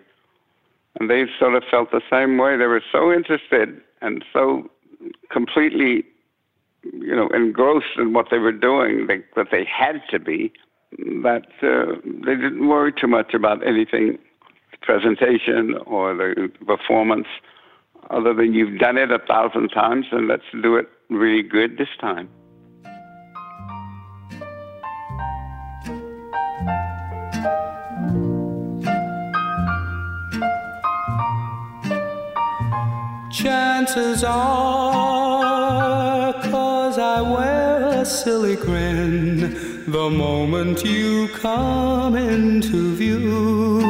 and 0.98 1.10
they 1.10 1.24
sort 1.38 1.54
of 1.54 1.62
felt 1.70 1.90
the 1.90 2.02
same 2.10 2.38
way. 2.38 2.56
They 2.56 2.66
were 2.66 2.82
so 2.92 3.12
interested 3.12 3.80
and 4.00 4.24
so 4.32 4.70
completely, 5.30 6.04
you 6.82 7.14
know, 7.14 7.28
engrossed 7.28 7.98
in 7.98 8.12
what 8.12 8.26
they 8.30 8.38
were 8.38 8.52
doing 8.52 9.06
they, 9.06 9.22
that 9.36 9.48
they 9.50 9.64
had 9.64 10.02
to 10.10 10.18
be 10.18 10.52
that 11.22 11.46
uh, 11.62 11.96
they 12.04 12.34
didn't 12.34 12.68
worry 12.68 12.92
too 12.92 13.08
much 13.08 13.34
about 13.34 13.66
anything, 13.66 14.18
presentation 14.82 15.74
or 15.86 16.14
the 16.14 16.50
performance, 16.64 17.26
other 18.10 18.32
than 18.32 18.54
you've 18.54 18.78
done 18.78 18.96
it 18.96 19.10
a 19.10 19.18
thousand 19.18 19.68
times 19.70 20.06
and 20.12 20.28
let's 20.28 20.44
do 20.62 20.76
it 20.76 20.88
really 21.10 21.42
good 21.42 21.76
this 21.76 21.88
time. 22.00 22.28
Chances 33.46 34.24
are, 34.24 36.32
cause 36.50 36.98
I 36.98 37.20
wear 37.20 38.00
a 38.00 38.04
silly 38.04 38.56
grin 38.56 39.84
the 39.86 40.10
moment 40.10 40.84
you 40.84 41.28
come 41.28 42.16
into 42.16 42.96
view. 42.96 43.80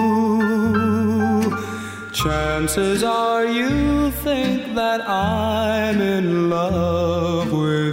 Chances 2.13 3.03
are 3.03 3.47
you 3.47 4.11
think 4.11 4.75
that 4.75 5.09
I'm 5.09 6.03
in 6.03 6.51
love 6.51 7.51
with 7.51 7.86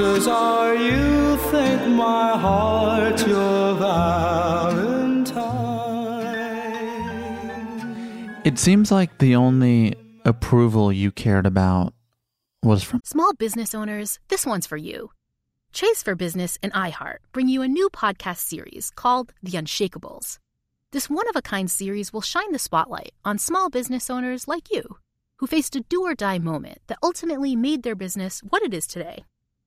Chances 0.00 0.26
are 0.28 0.74
you 0.74 1.36
think 1.50 1.88
my 1.88 2.34
heart's 2.38 3.26
your 3.26 3.74
valentine. 3.74 5.36
It 8.42 8.58
seems 8.58 8.90
like 8.90 9.18
the 9.18 9.36
only 9.36 9.94
approval 10.24 10.90
you 10.90 11.12
cared 11.12 11.44
about 11.44 11.92
was 12.62 12.82
from 12.82 13.02
Small 13.04 13.34
business 13.34 13.74
owners, 13.74 14.18
this 14.28 14.46
one's 14.46 14.66
for 14.66 14.78
you. 14.78 15.10
Chase 15.74 16.02
for 16.02 16.14
Business 16.14 16.56
and 16.62 16.72
iHeart 16.72 17.18
bring 17.32 17.48
you 17.48 17.60
a 17.60 17.68
new 17.68 17.90
podcast 17.90 18.38
series 18.38 18.90
called 18.96 19.34
The 19.42 19.52
Unshakables. 19.52 20.38
This 20.92 21.10
one 21.10 21.28
of 21.28 21.36
a 21.36 21.42
kind 21.42 21.70
series 21.70 22.10
will 22.10 22.22
shine 22.22 22.52
the 22.52 22.58
spotlight 22.58 23.12
on 23.22 23.36
small 23.36 23.68
business 23.68 24.08
owners 24.08 24.48
like 24.48 24.70
you 24.70 24.96
who 25.40 25.46
faced 25.46 25.76
a 25.76 25.80
do 25.80 26.04
or 26.04 26.14
die 26.14 26.38
moment 26.38 26.78
that 26.86 26.96
ultimately 27.02 27.54
made 27.54 27.82
their 27.82 27.94
business 27.94 28.40
what 28.40 28.62
it 28.62 28.72
is 28.72 28.86
today. 28.86 29.24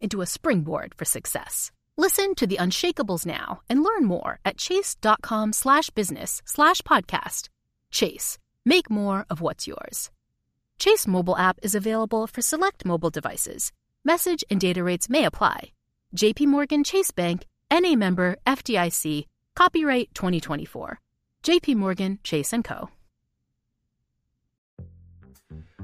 into 0.00 0.20
a 0.20 0.26
springboard 0.26 0.94
for 0.94 1.04
success. 1.04 1.70
Listen 1.96 2.34
to 2.36 2.46
The 2.46 2.56
Unshakables 2.56 3.24
now 3.24 3.60
and 3.68 3.82
learn 3.82 4.04
more 4.04 4.40
at 4.44 4.56
chase.com 4.56 5.52
slash 5.52 5.90
business 5.90 6.42
slash 6.44 6.80
podcast. 6.82 7.48
Chase, 7.92 8.38
make 8.64 8.90
more 8.90 9.26
of 9.30 9.40
what's 9.40 9.66
yours. 9.66 10.10
Chase 10.78 11.06
mobile 11.06 11.36
app 11.36 11.58
is 11.62 11.74
available 11.74 12.26
for 12.26 12.42
select 12.42 12.84
mobile 12.84 13.10
devices. 13.10 13.72
Message 14.04 14.44
and 14.50 14.60
data 14.60 14.82
rates 14.82 15.08
may 15.08 15.24
apply. 15.24 15.70
JP 16.16 16.46
Morgan 16.48 16.84
Chase 16.84 17.10
Bank, 17.10 17.46
NA 17.72 17.94
member 17.94 18.36
FDIC, 18.46 19.26
copyright 19.54 20.12
2024. 20.14 21.00
JP 21.44 21.76
Morgan 21.76 22.18
Chase 22.24 22.52
& 22.58 22.64
Co. 22.64 22.88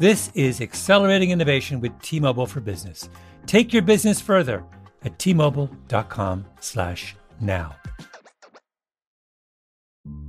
This 0.00 0.32
is 0.34 0.60
accelerating 0.62 1.30
innovation 1.30 1.78
with 1.78 1.92
T-Mobile 2.00 2.46
for 2.46 2.60
Business. 2.60 3.10
Take 3.44 3.74
your 3.74 3.82
business 3.82 4.18
further 4.18 4.64
at 5.04 5.18
t-mobile.com/now. 5.18 7.76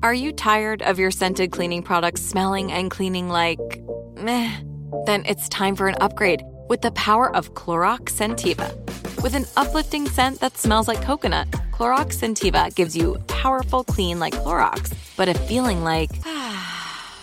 Are 0.03 0.13
you 0.13 0.33
tired 0.33 0.81
of 0.81 0.99
your 0.99 1.09
scented 1.09 1.53
cleaning 1.53 1.83
products 1.83 2.21
smelling 2.21 2.69
and 2.69 2.91
cleaning 2.91 3.29
like 3.29 3.81
meh? 4.17 4.59
Then 5.05 5.23
it's 5.25 5.47
time 5.47 5.77
for 5.77 5.87
an 5.87 5.95
upgrade 6.01 6.43
with 6.67 6.81
the 6.81 6.91
power 6.91 7.33
of 7.33 7.53
Clorox 7.53 8.11
Scentiva. 8.11 8.75
With 9.23 9.35
an 9.35 9.45
uplifting 9.55 10.05
scent 10.09 10.41
that 10.41 10.57
smells 10.57 10.89
like 10.89 11.01
coconut, 11.01 11.49
Clorox 11.71 12.19
Scentiva 12.19 12.75
gives 12.75 12.93
you 12.93 13.17
powerful 13.27 13.85
clean 13.85 14.19
like 14.19 14.33
Clorox, 14.33 14.91
but 15.15 15.29
a 15.29 15.33
feeling 15.33 15.85
like 15.85 16.09
ah, 16.25 16.70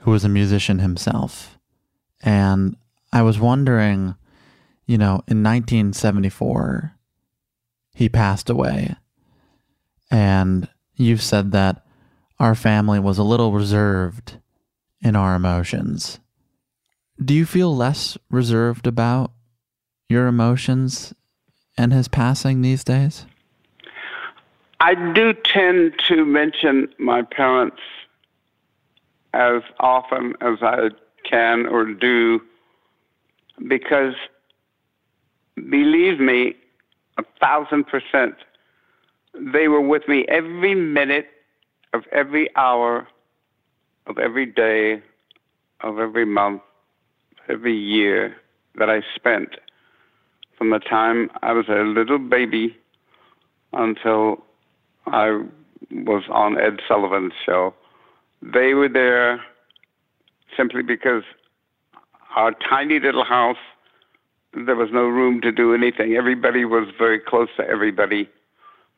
who 0.00 0.10
was 0.10 0.24
a 0.24 0.28
musician 0.28 0.78
himself. 0.78 1.58
And 2.22 2.76
I 3.12 3.22
was 3.22 3.38
wondering, 3.38 4.14
you 4.86 4.98
know, 4.98 5.22
in 5.28 5.42
1974, 5.42 6.94
he 7.94 8.08
passed 8.08 8.50
away. 8.50 8.96
And 10.10 10.68
you've 10.94 11.22
said 11.22 11.52
that 11.52 11.84
our 12.38 12.54
family 12.54 12.98
was 12.98 13.18
a 13.18 13.22
little 13.22 13.52
reserved 13.52 14.38
in 15.02 15.16
our 15.16 15.34
emotions. 15.34 16.18
Do 17.22 17.34
you 17.34 17.44
feel 17.44 17.74
less 17.74 18.16
reserved 18.30 18.86
about 18.86 19.32
your 20.08 20.26
emotions 20.26 21.14
and 21.76 21.92
his 21.92 22.08
passing 22.08 22.62
these 22.62 22.82
days? 22.82 23.26
I 24.80 24.94
do 25.12 25.34
tend 25.34 25.92
to 26.08 26.24
mention 26.24 26.88
my 26.98 27.20
parents 27.22 27.80
as 29.34 29.62
often 29.78 30.34
as 30.40 30.58
I 30.62 30.90
can 31.28 31.66
or 31.66 31.92
do 31.92 32.40
because 33.68 34.14
believe 35.56 36.18
me, 36.18 36.54
a 37.18 37.22
thousand 37.40 37.84
percent, 37.86 38.34
they 39.34 39.68
were 39.68 39.80
with 39.80 40.08
me 40.08 40.24
every 40.28 40.74
minute 40.74 41.26
of 41.92 42.02
every 42.12 42.48
hour 42.56 43.06
of 44.06 44.18
every 44.18 44.46
day 44.46 45.02
of 45.82 45.98
every 45.98 46.24
month, 46.24 46.62
every 47.48 47.76
year 47.76 48.36
that 48.76 48.88
I 48.88 49.00
spent 49.14 49.50
from 50.56 50.70
the 50.70 50.78
time 50.78 51.30
I 51.42 51.52
was 51.52 51.66
a 51.68 51.82
little 51.82 52.18
baby 52.18 52.76
until 53.72 54.44
I 55.06 55.42
was 55.90 56.22
on 56.30 56.60
Ed 56.60 56.80
Sullivan's 56.86 57.32
show. 57.46 57.74
They 58.42 58.74
were 58.74 58.88
there 58.88 59.42
simply 60.56 60.82
because 60.82 61.22
our 62.34 62.52
tiny 62.68 62.98
little 63.00 63.24
house, 63.24 63.56
there 64.54 64.76
was 64.76 64.88
no 64.92 65.06
room 65.06 65.40
to 65.42 65.52
do 65.52 65.74
anything. 65.74 66.14
Everybody 66.14 66.64
was 66.64 66.88
very 66.98 67.20
close 67.20 67.48
to 67.56 67.66
everybody. 67.66 68.28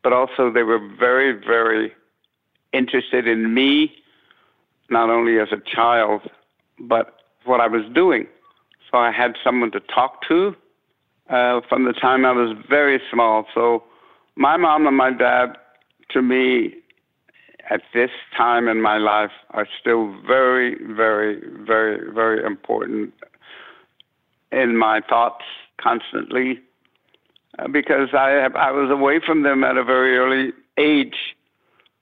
But 0.02 0.12
also, 0.12 0.50
they 0.50 0.62
were 0.62 0.80
very, 0.98 1.32
very 1.32 1.92
interested 2.72 3.28
in 3.28 3.54
me, 3.54 3.92
not 4.90 5.10
only 5.10 5.38
as 5.38 5.48
a 5.52 5.60
child, 5.74 6.22
but 6.78 7.16
what 7.44 7.60
I 7.60 7.68
was 7.68 7.82
doing. 7.94 8.26
So 8.90 8.98
I 8.98 9.12
had 9.12 9.36
someone 9.44 9.70
to 9.72 9.80
talk 9.80 10.22
to 10.28 10.56
uh, 11.30 11.60
from 11.68 11.84
the 11.84 11.92
time 11.92 12.24
I 12.24 12.32
was 12.32 12.56
very 12.68 13.00
small. 13.12 13.46
So 13.54 13.84
my 14.36 14.56
mom 14.56 14.86
and 14.86 14.96
my 14.96 15.10
dad, 15.12 15.56
to 16.10 16.22
me, 16.22 16.74
at 17.70 17.82
this 17.94 18.10
time 18.36 18.68
in 18.68 18.80
my 18.80 18.98
life 18.98 19.30
are 19.50 19.66
still 19.80 20.14
very, 20.26 20.76
very, 20.94 21.40
very, 21.66 22.12
very 22.12 22.44
important 22.44 23.12
in 24.50 24.76
my 24.76 25.00
thoughts 25.08 25.44
constantly 25.80 26.60
uh, 27.58 27.68
because 27.68 28.08
I 28.12 28.30
have, 28.30 28.56
I 28.56 28.70
was 28.70 28.90
away 28.90 29.20
from 29.24 29.42
them 29.42 29.64
at 29.64 29.76
a 29.76 29.84
very 29.84 30.16
early 30.18 30.52
age 30.78 31.34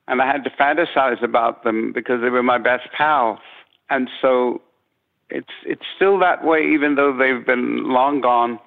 and 0.08 0.20
I 0.20 0.26
had 0.26 0.44
to 0.44 0.50
fantasize 0.50 1.22
about 1.22 1.62
them 1.62 1.92
because 1.92 2.20
they 2.20 2.30
were 2.30 2.42
my 2.42 2.58
best 2.58 2.88
pals. 2.96 3.38
And 3.90 4.08
so 4.20 4.60
it's 5.28 5.52
it's 5.64 5.84
still 5.94 6.18
that 6.18 6.44
way 6.44 6.64
even 6.64 6.96
though 6.96 7.16
they've 7.16 7.46
been 7.46 7.92
long 7.92 8.20
gone. 8.20 8.58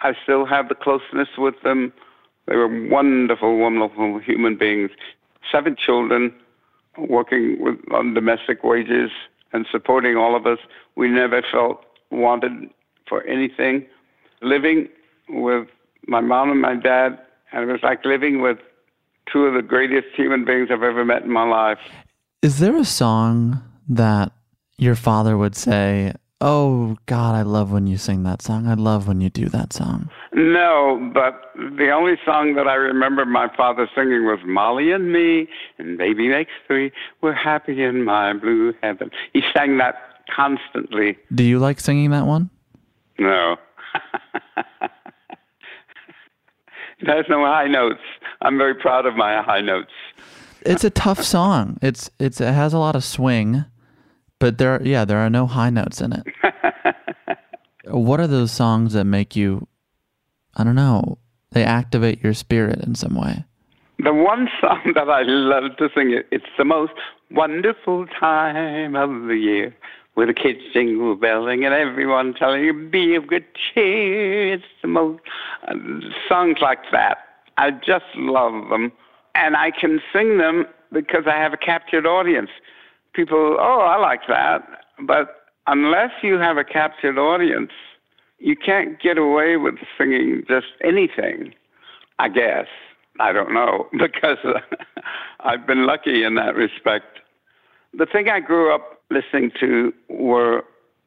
I 0.00 0.14
still 0.22 0.44
have 0.44 0.68
the 0.68 0.74
closeness 0.74 1.28
with 1.38 1.54
them. 1.62 1.92
They 2.46 2.56
were 2.56 2.88
wonderful, 2.88 3.56
wonderful 3.56 4.18
human 4.18 4.58
beings 4.58 4.90
seven 5.50 5.76
children, 5.76 6.32
working 6.98 7.56
with, 7.60 7.76
on 7.92 8.14
domestic 8.14 8.62
wages 8.64 9.10
and 9.52 9.66
supporting 9.70 10.16
all 10.16 10.36
of 10.36 10.46
us. 10.46 10.58
We 10.96 11.08
never 11.08 11.42
felt 11.50 11.84
wanted 12.10 12.70
for 13.08 13.24
anything. 13.24 13.86
Living 14.42 14.88
with 15.28 15.68
my 16.06 16.20
mom 16.20 16.50
and 16.50 16.60
my 16.60 16.76
dad, 16.76 17.18
and 17.52 17.68
it 17.68 17.72
was 17.72 17.82
like 17.82 18.04
living 18.04 18.40
with 18.42 18.58
two 19.32 19.46
of 19.46 19.54
the 19.54 19.62
greatest 19.62 20.08
human 20.14 20.44
beings 20.44 20.68
I've 20.70 20.82
ever 20.82 21.04
met 21.04 21.22
in 21.22 21.30
my 21.30 21.48
life. 21.48 21.78
Is 22.42 22.58
there 22.58 22.76
a 22.76 22.84
song 22.84 23.62
that 23.88 24.32
your 24.76 24.94
father 24.94 25.38
would 25.38 25.56
say, 25.56 26.12
Oh 26.46 26.98
God, 27.06 27.34
I 27.34 27.40
love 27.40 27.72
when 27.72 27.86
you 27.86 27.96
sing 27.96 28.22
that 28.24 28.42
song. 28.42 28.66
I 28.66 28.74
love 28.74 29.08
when 29.08 29.22
you 29.22 29.30
do 29.30 29.48
that 29.48 29.72
song. 29.72 30.10
No, 30.34 31.10
but 31.14 31.40
the 31.54 31.88
only 31.90 32.16
song 32.22 32.54
that 32.56 32.68
I 32.68 32.74
remember 32.74 33.24
my 33.24 33.48
father 33.56 33.88
singing 33.96 34.26
was 34.26 34.40
Molly 34.44 34.92
and 34.92 35.10
Me 35.10 35.48
and 35.78 35.96
Baby 35.96 36.28
Makes 36.28 36.50
Three. 36.66 36.92
We're 37.22 37.32
happy 37.32 37.82
in 37.82 38.04
my 38.04 38.34
blue 38.34 38.74
heaven. 38.82 39.10
He 39.32 39.40
sang 39.56 39.78
that 39.78 39.94
constantly. 40.36 41.16
Do 41.34 41.44
you 41.44 41.58
like 41.58 41.80
singing 41.80 42.10
that 42.10 42.26
one? 42.26 42.50
No. 43.18 43.56
it 47.00 47.08
has 47.08 47.24
no 47.30 47.42
high 47.46 47.68
notes. 47.68 48.02
I'm 48.42 48.58
very 48.58 48.74
proud 48.74 49.06
of 49.06 49.16
my 49.16 49.40
high 49.40 49.62
notes. 49.62 49.92
It's 50.60 50.84
a 50.84 50.90
tough 50.90 51.22
song. 51.22 51.78
It's 51.80 52.10
it's 52.20 52.38
it 52.38 52.52
has 52.52 52.74
a 52.74 52.78
lot 52.78 52.96
of 52.96 53.02
swing 53.02 53.64
but 54.44 54.58
there, 54.58 54.78
yeah, 54.82 55.06
there 55.06 55.16
are 55.20 55.30
no 55.30 55.46
high 55.46 55.70
notes 55.70 56.02
in 56.02 56.12
it. 56.12 56.26
what 57.86 58.20
are 58.20 58.26
those 58.26 58.52
songs 58.52 58.92
that 58.92 59.06
make 59.06 59.34
you? 59.34 59.66
I 60.54 60.64
don't 60.64 60.74
know. 60.74 61.16
They 61.52 61.64
activate 61.64 62.22
your 62.22 62.34
spirit 62.34 62.80
in 62.80 62.94
some 62.94 63.14
way. 63.14 63.42
The 64.00 64.12
one 64.12 64.50
song 64.60 64.92
that 64.96 65.08
I 65.08 65.22
love 65.22 65.78
to 65.78 65.88
sing, 65.94 66.12
it, 66.12 66.26
it's 66.30 66.44
the 66.58 66.66
most 66.66 66.92
wonderful 67.30 68.04
time 68.20 68.94
of 68.94 69.28
the 69.28 69.36
year 69.36 69.74
with 70.14 70.28
the 70.28 70.34
kids 70.34 70.60
jingle 70.74 71.16
belling 71.16 71.64
and 71.64 71.72
everyone 71.72 72.34
telling 72.34 72.64
you 72.64 72.74
be 72.74 73.14
of 73.14 73.26
good 73.26 73.46
cheer. 73.54 74.52
It's 74.52 74.64
the 74.82 74.88
most 74.88 75.22
uh, 75.66 75.72
songs 76.28 76.58
like 76.60 76.80
that. 76.92 77.16
I 77.56 77.70
just 77.70 78.04
love 78.14 78.68
them, 78.68 78.92
and 79.34 79.56
I 79.56 79.70
can 79.70 80.00
sing 80.12 80.36
them 80.36 80.66
because 80.92 81.22
I 81.26 81.36
have 81.38 81.54
a 81.54 81.56
captured 81.56 82.04
audience. 82.04 82.50
People, 83.14 83.56
oh, 83.60 83.80
I 83.80 83.96
like 83.96 84.22
that, 84.28 84.66
but 85.06 85.46
unless 85.66 86.10
you 86.22 86.38
have 86.38 86.56
a 86.56 86.64
captured 86.64 87.18
audience, 87.18 87.70
you 88.38 88.56
can't 88.56 89.00
get 89.00 89.18
away 89.18 89.56
with 89.56 89.76
singing 89.96 90.42
just 90.48 90.66
anything. 90.82 91.54
I 92.18 92.28
guess 92.28 92.66
I 93.20 93.32
don't 93.32 93.54
know 93.54 93.88
because 93.98 94.38
I've 95.40 95.66
been 95.66 95.86
lucky 95.86 96.24
in 96.24 96.34
that 96.34 96.54
respect. 96.54 97.18
The 97.96 98.06
thing 98.06 98.28
I 98.28 98.40
grew 98.40 98.74
up 98.74 99.00
listening 99.10 99.52
to 99.60 99.92
were 100.08 100.64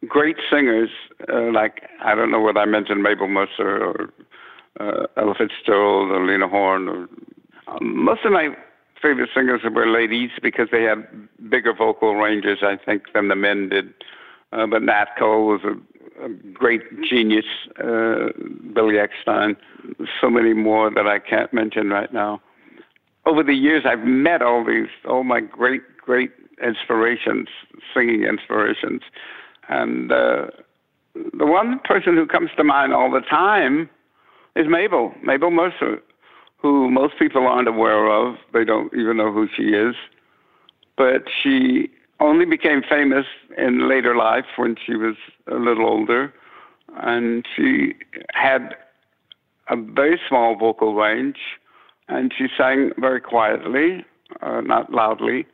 great 0.07 0.37
singers 0.49 0.89
uh, 1.31 1.51
like 1.51 1.81
I 2.03 2.15
don't 2.15 2.31
know 2.31 2.39
what 2.39 2.57
I 2.57 2.65
mentioned 2.65 3.01
Mabel 3.01 3.27
Mercer 3.27 3.83
or 3.83 4.13
uh, 4.79 5.07
Ella 5.17 5.33
Fitzgerald 5.37 6.11
or 6.11 6.25
Lena 6.25 6.47
Horne 6.47 6.87
or 6.87 7.07
um, 7.67 8.05
most 8.05 8.23
of 8.23 8.31
my 8.31 8.49
favorite 9.01 9.29
singers 9.33 9.62
were 9.63 9.88
ladies 9.88 10.31
because 10.41 10.67
they 10.71 10.83
had 10.83 11.07
bigger 11.49 11.73
vocal 11.73 12.15
ranges 12.15 12.60
I 12.62 12.77
think 12.77 13.13
than 13.13 13.27
the 13.27 13.36
men 13.36 13.69
did. 13.69 13.93
Uh, 14.51 14.65
but 14.65 14.81
Nat 14.81 15.07
Cole 15.17 15.47
was 15.47 15.62
a, 15.63 16.25
a 16.25 16.29
great 16.29 16.81
genius. 17.03 17.45
Uh, 17.79 18.29
Billy 18.73 18.95
Eckstine, 18.95 19.55
so 20.21 20.29
many 20.29 20.53
more 20.53 20.89
that 20.89 21.07
I 21.07 21.19
can't 21.19 21.53
mention 21.53 21.89
right 21.89 22.12
now. 22.13 22.41
Over 23.25 23.43
the 23.43 23.53
years, 23.53 23.83
I've 23.86 24.05
met 24.05 24.41
all 24.41 24.63
these, 24.65 24.88
all 25.07 25.23
my 25.23 25.41
great, 25.41 25.81
great 25.97 26.31
inspirations, 26.63 27.49
singing 27.93 28.23
inspirations. 28.23 29.01
And 29.67 30.12
uh, 30.12 30.47
the 31.38 31.45
one 31.45 31.79
person 31.83 32.15
who 32.15 32.25
comes 32.25 32.51
to 32.55 32.63
mind 32.63 32.93
all 32.93 33.12
the 33.12 33.21
time 33.21 33.89
is 34.55 34.65
Mabel, 34.69 35.13
Mabel 35.21 35.51
Mercer, 35.51 36.01
who 36.57 36.89
most 36.89 37.13
people 37.19 37.47
aren't 37.47 37.67
aware 37.67 38.09
of. 38.09 38.35
They 38.53 38.65
don't 38.65 38.93
even 38.93 39.17
know 39.17 39.31
who 39.31 39.47
she 39.55 39.69
is. 39.69 39.95
But 40.97 41.25
she 41.41 41.89
only 42.19 42.45
became 42.45 42.81
famous 42.89 43.25
in 43.57 43.87
later 43.87 44.15
life 44.15 44.45
when 44.55 44.75
she 44.83 44.95
was 44.95 45.15
a 45.51 45.55
little 45.55 45.85
older. 45.85 46.33
And 46.97 47.45
she 47.55 47.93
had 48.33 48.75
a 49.69 49.75
very 49.75 50.19
small 50.27 50.55
vocal 50.55 50.95
range, 50.95 51.37
and 52.07 52.33
she 52.35 52.47
sang 52.57 52.91
very 52.97 53.21
quietly, 53.21 54.05
uh, 54.41 54.61
not 54.61 54.91
loudly 54.91 55.45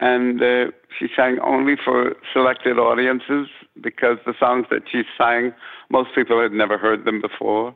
and 0.00 0.42
uh, 0.42 0.66
she 0.98 1.06
sang 1.16 1.38
only 1.42 1.76
for 1.82 2.14
selected 2.32 2.78
audiences 2.78 3.48
because 3.80 4.18
the 4.26 4.34
songs 4.38 4.66
that 4.70 4.82
she 4.90 5.02
sang, 5.16 5.52
most 5.90 6.10
people 6.14 6.40
had 6.42 6.52
never 6.52 6.76
heard 6.76 7.04
them 7.04 7.20
before. 7.20 7.74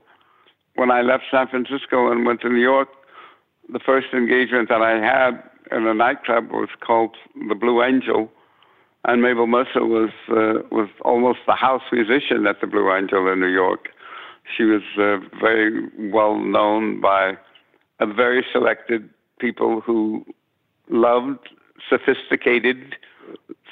When 0.79 0.93
I 0.93 1.03
left 1.03 1.25
San 1.33 1.49
Francisco 1.49 2.13
and 2.13 2.25
went 2.25 2.41
to 2.43 2.49
New 2.49 2.61
York, 2.61 2.87
the 3.73 3.81
first 3.81 4.07
engagement 4.13 4.69
that 4.69 4.81
I 4.81 4.93
had 5.05 5.43
in 5.77 5.85
a 5.89 5.93
nightclub 5.93 6.53
was 6.53 6.69
called 6.79 7.17
the 7.49 7.57
Blue 7.57 7.83
Angel, 7.83 8.31
and 9.05 9.21
Mabel 9.21 9.49
Mercer 9.49 9.85
was 9.85 10.11
uh, 10.31 10.63
was 10.71 10.89
almost 11.05 11.41
the 11.49 11.57
house 11.57 11.83
musician 11.91 12.47
at 12.47 12.61
the 12.61 12.69
Blue 12.69 12.95
Angel 12.95 13.27
in 13.27 13.41
New 13.41 13.49
York. 13.49 13.89
She 14.57 14.63
was 14.63 14.83
uh, 14.97 15.17
very 15.41 15.89
well 16.13 16.39
known 16.39 17.01
by 17.01 17.37
a 17.99 18.07
very 18.07 18.47
selected 18.53 19.11
people 19.41 19.81
who 19.81 20.25
loved 20.91 21.49
sophisticated 21.91 22.95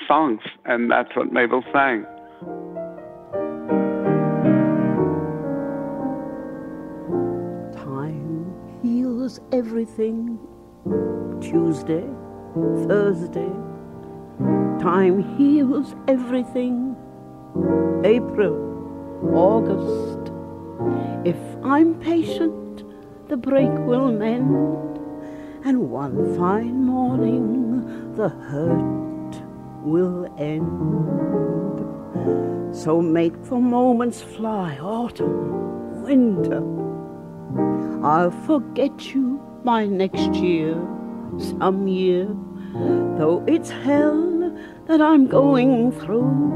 songs, 0.08 0.40
and 0.64 0.90
that's 0.90 1.14
what 1.14 1.32
Mabel 1.32 1.62
sang. 1.72 2.04
Everything. 9.52 10.38
Tuesday, 11.40 12.06
Thursday. 12.86 13.52
Time 14.80 15.36
heals 15.36 15.94
everything. 16.08 16.96
April, 18.04 18.56
August. 19.34 20.32
If 21.24 21.36
I'm 21.64 21.94
patient, 22.00 22.84
the 23.28 23.36
break 23.36 23.70
will 23.70 24.12
mend 24.12 24.76
and 25.64 25.90
one 25.90 26.36
fine 26.36 26.84
morning 26.84 28.14
the 28.14 28.28
hurt 28.28 29.42
will 29.82 30.32
end. 30.38 31.84
So 32.74 33.02
make 33.02 33.42
the 33.44 33.56
moments 33.56 34.22
fly, 34.22 34.78
autumn, 34.78 36.02
winter. 36.02 36.85
I'll 38.02 38.30
forget 38.30 39.14
you 39.14 39.40
by 39.64 39.86
next 39.86 40.34
year, 40.34 40.74
some 41.38 41.88
year, 41.88 42.26
though 43.18 43.44
it's 43.46 43.70
hell 43.70 44.56
that 44.86 45.00
I'm 45.00 45.26
going 45.26 45.92
through. 45.92 46.54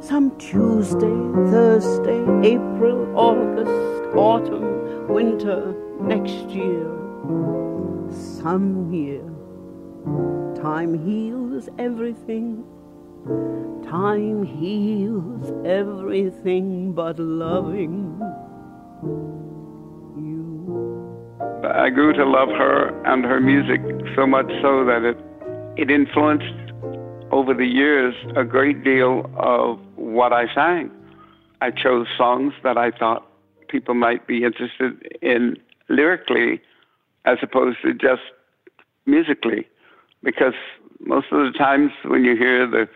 Some 0.00 0.36
Tuesday, 0.38 1.18
Thursday, 1.50 2.22
April, 2.54 3.16
August, 3.16 4.16
autumn, 4.16 5.08
winter, 5.08 5.74
next 6.00 6.50
year 6.50 6.96
some 8.46 8.92
year. 8.92 9.22
Time 10.62 10.92
heals 11.04 11.68
everything. 11.78 12.64
Time 13.84 14.44
heals 14.44 15.52
everything 15.64 16.92
but 16.92 17.18
loving. 17.18 18.20
I 21.74 21.90
grew 21.90 22.12
to 22.12 22.24
love 22.24 22.48
her 22.48 22.88
and 23.04 23.24
her 23.24 23.40
music 23.40 23.80
so 24.14 24.26
much 24.26 24.46
so 24.62 24.84
that 24.84 25.02
it 25.02 25.18
it 25.76 25.90
influenced 25.90 26.72
over 27.30 27.52
the 27.52 27.66
years 27.66 28.14
a 28.34 28.44
great 28.44 28.82
deal 28.82 29.30
of 29.36 29.78
what 29.96 30.32
I 30.32 30.52
sang. 30.54 30.90
I 31.60 31.70
chose 31.70 32.06
songs 32.16 32.54
that 32.62 32.78
I 32.78 32.90
thought 32.90 33.26
people 33.68 33.94
might 33.94 34.26
be 34.26 34.44
interested 34.44 35.16
in 35.20 35.56
lyrically 35.88 36.62
as 37.24 37.38
opposed 37.42 37.78
to 37.82 37.92
just 37.92 38.22
musically, 39.04 39.66
because 40.22 40.54
most 41.00 41.26
of 41.32 41.52
the 41.52 41.58
times 41.58 41.90
when 42.04 42.24
you 42.24 42.36
hear 42.36 42.66
the 42.66 42.88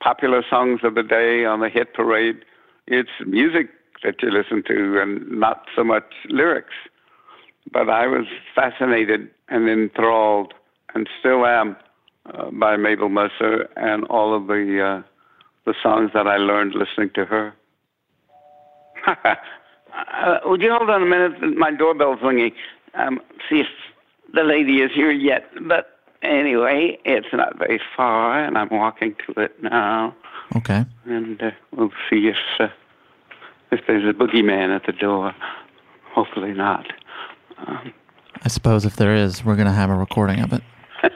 popular 0.00 0.44
songs 0.48 0.80
of 0.84 0.94
the 0.94 1.02
day 1.02 1.44
on 1.44 1.60
the 1.60 1.68
hit 1.68 1.94
parade, 1.94 2.44
it's 2.86 3.10
music 3.26 3.70
that 4.02 4.22
you 4.22 4.30
listen 4.30 4.62
to 4.66 5.00
and 5.00 5.30
not 5.30 5.66
so 5.74 5.84
much 5.84 6.04
lyrics. 6.28 6.74
But 7.72 7.88
I 7.88 8.06
was 8.06 8.26
fascinated 8.54 9.30
and 9.48 9.68
enthralled, 9.68 10.54
and 10.94 11.08
still 11.20 11.46
am, 11.46 11.76
uh, 12.26 12.50
by 12.50 12.76
Mabel 12.76 13.08
Mercer 13.08 13.68
and 13.76 14.04
all 14.04 14.34
of 14.34 14.46
the 14.46 14.82
uh, 14.82 15.02
the 15.66 15.74
songs 15.82 16.10
that 16.14 16.26
I 16.26 16.36
learned 16.36 16.74
listening 16.74 17.10
to 17.14 17.24
her. 17.24 17.54
uh, 19.06 20.38
would 20.44 20.62
you 20.62 20.72
hold 20.72 20.90
on 20.90 21.02
a 21.02 21.06
minute? 21.06 21.56
My 21.56 21.70
doorbell's 21.70 22.20
ringing. 22.22 22.52
Um, 22.94 23.20
see 23.48 23.60
if 23.60 23.66
the 24.34 24.42
lady 24.42 24.80
is 24.80 24.90
here 24.94 25.10
yet, 25.10 25.44
but 25.62 25.98
anyway, 26.22 26.98
it's 27.04 27.32
not 27.32 27.58
very 27.58 27.80
far, 27.96 28.44
and 28.44 28.58
I'm 28.58 28.68
walking 28.70 29.14
to 29.26 29.40
it 29.40 29.62
now. 29.62 30.14
Okay. 30.56 30.84
And 31.04 31.42
uh, 31.42 31.50
we'll 31.72 31.92
see 32.08 32.28
if 32.28 32.36
uh, 32.58 32.68
if 33.70 33.80
there's 33.86 34.08
a 34.08 34.12
boogeyman 34.12 34.74
at 34.74 34.86
the 34.86 34.92
door. 34.92 35.34
Hopefully 36.12 36.52
not. 36.52 36.92
Um, 37.66 37.92
I 38.42 38.48
suppose 38.48 38.84
if 38.84 38.96
there 38.96 39.14
is, 39.14 39.44
we're 39.44 39.56
gonna 39.56 39.72
have 39.72 39.90
a 39.90 39.94
recording 39.94 40.40
of 40.40 40.52
it. 40.52 40.62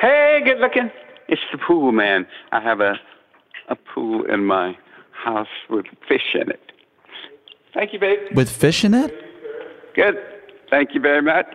hey, 0.00 0.40
good 0.44 0.58
looking. 0.58 0.90
It's 1.28 1.42
the 1.52 1.58
pool 1.58 1.92
man. 1.92 2.26
I 2.52 2.60
have 2.60 2.80
a 2.80 2.98
a 3.68 3.76
pool 3.76 4.24
in 4.24 4.44
my 4.44 4.76
house 5.12 5.48
with 5.68 5.86
fish 6.08 6.34
in 6.34 6.50
it. 6.50 6.72
Thank 7.74 7.92
you, 7.92 7.98
babe. 7.98 8.18
With 8.34 8.50
fish 8.50 8.84
in 8.84 8.94
it? 8.94 9.14
Good. 9.94 10.16
Thank 10.70 10.94
you 10.94 11.00
very 11.00 11.22
much. 11.22 11.46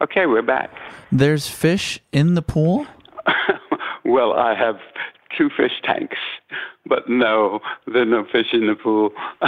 Okay, 0.00 0.26
we're 0.26 0.42
back. 0.42 0.70
There's 1.10 1.48
fish 1.48 2.00
in 2.12 2.34
the 2.34 2.42
pool? 2.42 2.86
well, 4.04 4.32
I 4.32 4.54
have 4.54 4.76
two 5.38 5.48
fish 5.56 5.80
tanks, 5.84 6.18
but 6.84 7.08
no, 7.08 7.60
there 7.86 8.02
are 8.02 8.06
no 8.06 8.24
fish 8.30 8.48
in 8.52 8.66
the 8.66 8.74
pool. 8.74 9.12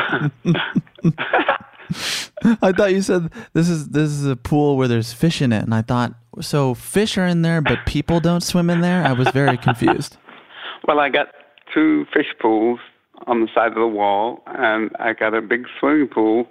I 2.62 2.72
thought 2.72 2.92
you 2.92 3.03
said 3.03 3.31
this 3.53 3.68
is 3.68 3.88
this 3.88 4.11
is 4.11 4.24
a 4.24 4.37
pool 4.37 4.76
where 4.76 4.88
there's 4.88 5.12
fish 5.12 5.42
in 5.42 5.53
it, 5.53 5.64
and 5.64 5.74
I 5.74 5.83
thought 5.83 6.14
so 6.40 6.74
fish 6.74 7.18
are 7.18 7.26
in 7.26 7.42
there, 7.42 7.61
but 7.61 7.85
people 7.87 8.20
don't 8.20 8.42
swim 8.42 8.70
in 8.70 8.81
there. 8.81 9.05
I 9.05 9.12
was 9.12 9.29
very 9.31 9.57
confused. 9.59 10.16
well, 10.87 11.00
I 11.00 11.09
got 11.09 11.26
two 11.74 12.07
fish 12.12 12.29
pools 12.40 12.79
on 13.26 13.40
the 13.40 13.48
side 13.55 13.68
of 13.68 13.74
the 13.74 13.87
wall, 13.88 14.42
and 14.46 14.90
I 14.98 15.12
got 15.12 15.35
a 15.35 15.42
big 15.42 15.66
swimming 15.79 16.09
pool 16.09 16.48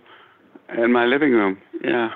in 0.78 0.92
my 0.92 1.06
living 1.06 1.32
room. 1.32 1.58
Yeah. 1.84 2.12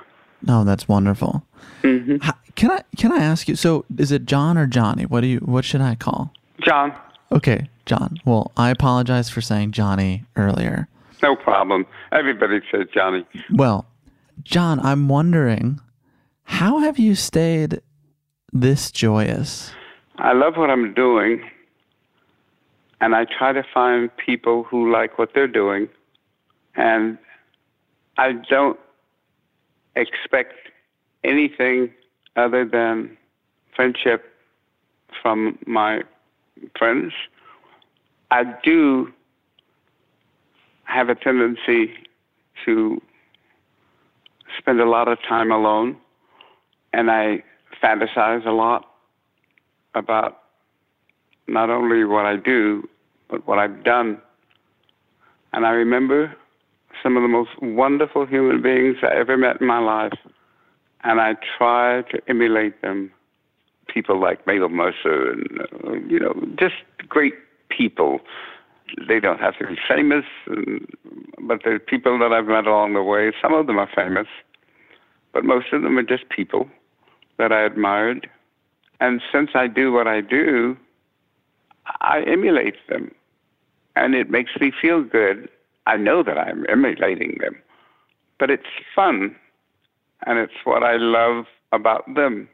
No, 0.45 0.63
that's 0.65 0.87
wonderful. 0.89 1.43
hmm 1.81 2.17
How, 2.21 2.33
can 2.55 2.71
I 2.71 2.83
can 2.97 3.11
I 3.11 3.17
ask 3.23 3.47
you? 3.47 3.55
So, 3.55 3.85
is 3.97 4.11
it 4.11 4.25
John 4.25 4.57
or 4.57 4.67
Johnny? 4.67 5.05
What 5.05 5.21
do 5.21 5.27
you? 5.27 5.39
What 5.39 5.63
should 5.65 5.81
I 5.81 5.95
call? 5.95 6.33
John, 6.61 6.93
Okay, 7.33 7.67
John. 7.87 8.17
Well, 8.25 8.51
I 8.55 8.69
apologize 8.69 9.29
for 9.29 9.41
saying 9.41 9.71
Johnny 9.71 10.23
earlier. 10.35 10.87
no 11.23 11.35
problem. 11.35 11.85
Everybody 12.11 12.59
says 12.71 12.87
Johnny. 12.93 13.25
Well, 13.51 13.87
John, 14.43 14.79
I'm 14.79 15.07
wondering, 15.07 15.79
how 16.43 16.79
have 16.79 16.99
you 16.99 17.15
stayed 17.15 17.81
this 18.51 18.91
joyous? 18.91 19.71
I 20.17 20.33
love 20.33 20.57
what 20.57 20.69
I'm 20.69 20.93
doing, 20.93 21.41
and 23.01 23.15
I 23.15 23.25
try 23.25 23.51
to 23.51 23.63
find 23.73 24.15
people 24.15 24.63
who 24.63 24.91
like 24.91 25.17
what 25.17 25.29
they're 25.33 25.47
doing, 25.47 25.89
and 26.75 27.17
I 28.17 28.33
don't 28.47 28.79
expect 29.95 30.53
anything 31.23 31.91
other 32.35 32.63
than 32.65 33.17
friendship 33.75 34.23
from 35.21 35.57
my 35.65 36.01
friends. 36.77 37.13
I 38.31 38.43
do 38.63 39.11
have 40.85 41.09
a 41.09 41.15
tendency 41.15 41.93
to 42.65 43.01
spend 44.57 44.79
a 44.79 44.89
lot 44.89 45.07
of 45.07 45.17
time 45.27 45.51
alone, 45.51 45.97
and 46.93 47.09
I 47.09 47.43
fantasize 47.81 48.45
a 48.45 48.51
lot 48.51 48.85
about 49.95 50.39
not 51.47 51.69
only 51.69 52.03
what 52.05 52.25
I 52.25 52.35
do, 52.37 52.87
but 53.29 53.47
what 53.47 53.59
I've 53.59 53.83
done. 53.83 54.19
And 55.53 55.65
I 55.65 55.71
remember 55.71 56.35
some 57.01 57.17
of 57.17 57.23
the 57.23 57.27
most 57.27 57.51
wonderful 57.61 58.25
human 58.25 58.61
beings 58.61 58.97
I 59.03 59.15
ever 59.15 59.37
met 59.37 59.59
in 59.61 59.67
my 59.67 59.79
life, 59.79 60.17
and 61.03 61.19
I 61.19 61.35
try 61.57 62.03
to 62.11 62.21
emulate 62.27 62.81
them. 62.81 63.11
People 63.93 64.19
like 64.19 64.45
Mabel 64.47 64.69
Mercer, 64.69 65.31
and 65.31 66.09
you 66.09 66.19
know, 66.19 66.33
just 66.59 66.75
great 67.07 67.35
people. 67.69 68.19
They 69.07 69.19
don't 69.19 69.39
have 69.39 69.57
to 69.59 69.67
be 69.67 69.77
famous, 69.87 70.25
but 71.41 71.61
they're 71.63 71.79
people 71.79 72.17
that 72.19 72.31
I've 72.31 72.45
met 72.45 72.65
along 72.65 72.93
the 72.93 73.03
way. 73.03 73.31
Some 73.41 73.53
of 73.53 73.67
them 73.67 73.77
are 73.77 73.89
famous, 73.95 74.27
but 75.31 75.45
most 75.45 75.67
of 75.73 75.83
them 75.83 75.97
are 75.97 76.03
just 76.03 76.29
people 76.29 76.67
that 77.37 77.51
I 77.51 77.63
admired. 77.63 78.29
And 78.99 79.21
since 79.31 79.51
I 79.53 79.67
do 79.67 79.91
what 79.91 80.07
I 80.07 80.21
do, 80.21 80.77
I 82.01 82.21
emulate 82.21 82.75
them. 82.87 83.13
And 83.95 84.15
it 84.15 84.29
makes 84.29 84.51
me 84.59 84.71
feel 84.81 85.03
good. 85.03 85.49
I 85.85 85.97
know 85.97 86.23
that 86.23 86.37
I'm 86.37 86.65
emulating 86.69 87.37
them, 87.41 87.55
but 88.39 88.49
it's 88.49 88.63
fun. 88.95 89.35
And 90.25 90.39
it's 90.39 90.53
what 90.63 90.83
I 90.83 90.95
love 90.95 91.45
about 91.71 92.05
them. 92.15 92.47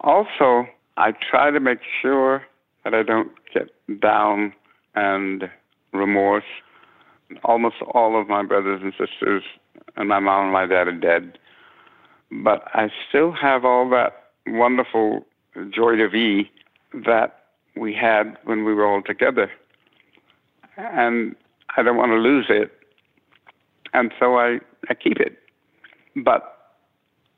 Also, 0.00 0.66
I 0.96 1.12
try 1.12 1.50
to 1.50 1.60
make 1.60 1.80
sure 2.00 2.42
that 2.84 2.94
I 2.94 3.02
don't 3.02 3.32
get 3.52 3.70
down 4.00 4.52
and 4.94 5.44
remorse. 5.92 6.44
Almost 7.44 7.76
all 7.92 8.20
of 8.20 8.28
my 8.28 8.42
brothers 8.44 8.80
and 8.82 8.92
sisters 8.92 9.42
and 9.96 10.08
my 10.08 10.20
mom 10.20 10.44
and 10.44 10.52
my 10.52 10.66
dad 10.66 10.88
are 10.88 10.92
dead. 10.92 11.38
But 12.30 12.64
I 12.74 12.90
still 13.08 13.32
have 13.32 13.64
all 13.64 13.88
that 13.90 14.30
wonderful 14.46 15.26
joy 15.70 15.96
de 15.96 16.08
vie 16.08 16.50
that 17.04 17.40
we 17.76 17.94
had 17.94 18.36
when 18.44 18.64
we 18.64 18.74
were 18.74 18.86
all 18.86 19.02
together. 19.02 19.50
And 20.76 21.34
I 21.76 21.82
don't 21.82 21.96
want 21.96 22.10
to 22.10 22.16
lose 22.16 22.46
it. 22.48 22.72
And 23.92 24.12
so 24.18 24.36
I, 24.36 24.58
I 24.88 24.94
keep 24.94 25.18
it. 25.20 25.38
But 26.16 26.55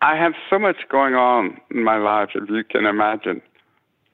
I 0.00 0.16
have 0.16 0.34
so 0.48 0.58
much 0.58 0.76
going 0.88 1.14
on 1.14 1.60
in 1.70 1.82
my 1.82 1.96
life, 1.96 2.30
if 2.34 2.48
you 2.48 2.62
can 2.62 2.86
imagine, 2.86 3.42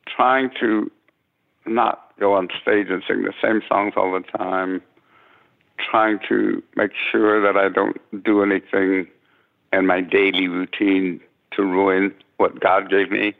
trying 0.06 0.50
to 0.60 0.90
not 1.66 2.12
go 2.18 2.34
on 2.34 2.48
stage 2.62 2.86
and 2.88 3.02
sing 3.06 3.22
the 3.22 3.34
same 3.42 3.60
songs 3.68 3.94
all 3.96 4.12
the 4.12 4.20
time, 4.38 4.82
trying 5.78 6.18
to 6.28 6.62
make 6.76 6.92
sure 7.10 7.40
that 7.42 7.58
I 7.58 7.68
don't 7.68 7.98
do 8.24 8.42
anything 8.42 9.06
in 9.72 9.86
my 9.86 10.00
daily 10.00 10.48
routine 10.48 11.20
to 11.52 11.62
ruin 11.62 12.14
what 12.36 12.60
God 12.60 12.90
gave 12.90 13.10
me 13.10 13.34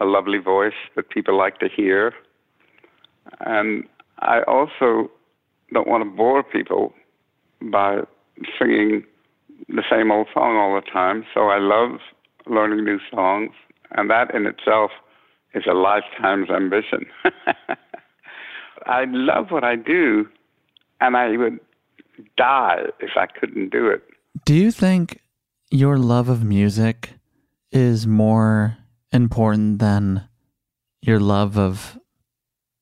a 0.00 0.04
lovely 0.04 0.38
voice 0.38 0.74
that 0.94 1.10
people 1.10 1.36
like 1.36 1.58
to 1.58 1.68
hear. 1.68 2.12
And 3.40 3.84
I 4.20 4.42
also 4.42 5.10
don't 5.72 5.88
want 5.88 6.04
to 6.04 6.10
bore 6.10 6.42
people 6.42 6.92
by 7.62 8.00
singing 8.58 9.04
the 9.68 9.82
same 9.90 10.10
old 10.10 10.28
song 10.32 10.56
all 10.56 10.74
the 10.74 10.86
time. 10.90 11.24
So 11.34 11.48
I 11.48 11.58
love 11.58 12.00
learning 12.46 12.84
new 12.84 12.98
songs, 13.10 13.52
and 13.92 14.10
that 14.10 14.34
in 14.34 14.46
itself 14.46 14.90
is 15.54 15.64
a 15.68 15.74
lifetime's 15.74 16.50
ambition. 16.50 17.06
I 18.86 19.04
love 19.08 19.50
what 19.50 19.64
I 19.64 19.76
do, 19.76 20.26
and 21.00 21.16
I 21.16 21.36
would 21.36 21.58
die 22.36 22.84
if 23.00 23.10
I 23.16 23.26
couldn't 23.26 23.70
do 23.70 23.88
it. 23.88 24.02
Do 24.44 24.54
you 24.54 24.70
think 24.70 25.20
your 25.70 25.98
love 25.98 26.28
of 26.28 26.42
music 26.44 27.10
is 27.72 28.06
more 28.06 28.76
important 29.12 29.78
than 29.78 30.28
your 31.02 31.20
love 31.20 31.58
of 31.58 31.98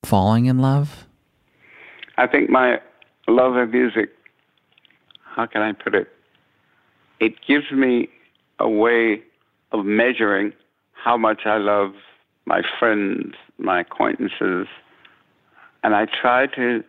falling 0.04 0.46
in 0.46 0.58
love? 0.58 1.06
I 2.16 2.26
think 2.26 2.50
my 2.50 2.80
love 3.26 3.56
of 3.56 3.70
music, 3.70 4.10
how 5.22 5.46
can 5.46 5.62
I 5.62 5.72
put 5.72 5.94
it? 5.94 6.08
It 7.20 7.34
gives 7.46 7.70
me 7.72 8.08
a 8.58 8.68
way 8.68 9.22
of 9.72 9.84
measuring 9.84 10.52
how 10.92 11.16
much 11.16 11.42
I 11.44 11.58
love 11.58 11.92
my 12.46 12.62
friends, 12.78 13.34
my 13.58 13.80
acquaintances, 13.80 14.66
and 15.82 15.94
I 15.94 16.06
try 16.06 16.46
to 16.56 16.82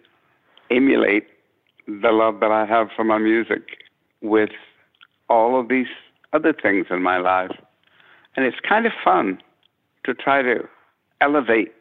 emulate 0.71 1.27
the 1.87 2.11
love 2.11 2.39
that 2.39 2.51
I 2.51 2.65
have 2.65 2.89
for 2.95 3.03
my 3.03 3.17
music 3.17 3.77
with 4.21 4.51
all 5.29 5.59
of 5.59 5.69
these 5.69 5.87
other 6.33 6.53
things 6.53 6.87
in 6.89 7.01
my 7.01 7.17
life. 7.17 7.55
And 8.35 8.45
it's 8.45 8.57
kind 8.67 8.85
of 8.85 8.91
fun 9.03 9.39
to 10.05 10.13
try 10.13 10.41
to 10.41 10.67
elevate 11.21 11.73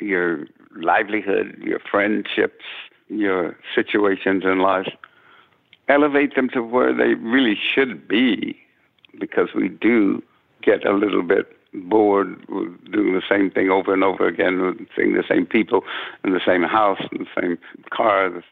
your 0.00 0.46
livelihood, 0.76 1.56
your 1.62 1.80
friendships, 1.90 2.64
your 3.08 3.56
situations 3.74 4.44
in 4.44 4.60
life, 4.60 4.88
elevate 5.90 6.34
them 6.36 6.48
to 6.50 6.60
where 6.62 6.92
they 6.94 7.14
really 7.14 7.56
should 7.72 8.08
be, 8.08 8.56
because 9.18 9.48
we 9.54 9.68
do 9.68 10.22
get 10.62 10.86
a 10.86 10.92
little 10.92 11.22
bit 11.22 11.46
bored 11.72 12.28
doing 12.90 13.12
the 13.14 13.22
same 13.28 13.50
thing 13.50 13.70
over 13.70 13.92
and 13.92 14.02
over 14.02 14.26
again, 14.26 14.86
seeing 14.96 15.12
the 15.14 15.24
same 15.28 15.46
people 15.46 15.80
in 16.24 16.32
the 16.32 16.40
same 16.44 16.62
house, 16.62 17.00
in 17.12 17.18
the 17.24 17.40
same 17.40 17.58
cars. 17.90 18.42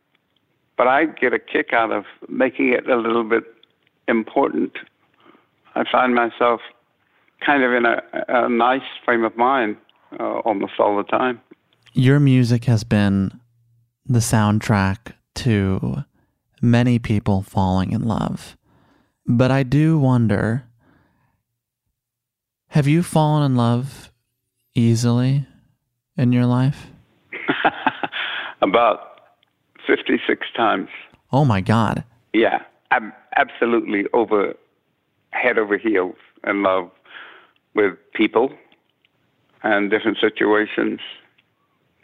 But 0.76 0.86
I 0.86 1.06
get 1.06 1.32
a 1.32 1.38
kick 1.38 1.72
out 1.72 1.90
of 1.90 2.04
making 2.28 2.72
it 2.72 2.88
a 2.88 2.96
little 2.96 3.24
bit 3.24 3.44
important. 4.06 4.72
I 5.74 5.84
find 5.90 6.14
myself 6.14 6.60
kind 7.44 7.62
of 7.62 7.72
in 7.72 7.84
a, 7.86 8.02
a 8.28 8.48
nice 8.48 8.88
frame 9.04 9.24
of 9.24 9.36
mind 9.36 9.76
uh, 10.18 10.38
almost 10.48 10.74
all 10.78 10.96
the 10.96 11.04
time. 11.04 11.40
Your 11.92 12.20
music 12.20 12.64
has 12.66 12.84
been 12.84 13.40
the 14.06 14.20
soundtrack 14.20 15.14
to 15.36 16.04
many 16.62 16.98
people 16.98 17.42
falling 17.42 17.92
in 17.92 18.02
love. 18.02 18.56
But 19.26 19.50
I 19.50 19.62
do 19.62 19.98
wonder 19.98 20.64
have 22.72 22.86
you 22.86 23.02
fallen 23.02 23.50
in 23.50 23.56
love 23.56 24.12
easily 24.74 25.46
in 26.18 26.32
your 26.32 26.44
life? 26.44 26.88
About 28.62 29.20
56 29.86 30.46
times. 30.54 30.88
Oh 31.32 31.46
my 31.46 31.62
God. 31.62 32.04
Yeah, 32.34 32.62
I'm 32.90 33.12
absolutely 33.36 34.04
over 34.12 34.54
head 35.30 35.58
over 35.58 35.78
heels 35.78 36.16
in 36.46 36.62
love 36.62 36.90
with 37.74 37.94
people 38.14 38.52
and 39.62 39.90
different 39.90 40.18
situations, 40.20 41.00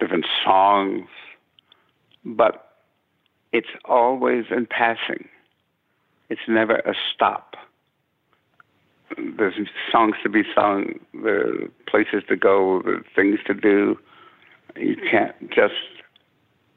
different 0.01 0.26
songs, 0.45 1.07
but 2.24 2.64
it's 3.55 3.69
always 3.85 4.47
in 4.51 4.67
passing. 4.67 5.29
It's 6.29 6.41
never 6.49 6.79
a 6.79 6.93
stop. 7.15 7.55
There's 9.39 9.55
songs 9.93 10.17
to 10.25 10.29
be 10.29 10.43
sung, 10.53 10.99
there 11.23 11.47
are 11.47 11.69
places 11.89 12.25
to 12.29 12.37
go, 12.37 12.83
there 12.85 12.97
are 12.97 13.05
things 13.15 13.39
to 13.47 13.55
do. 13.55 13.97
You 14.77 14.97
can't 15.09 15.37
just 15.51 15.75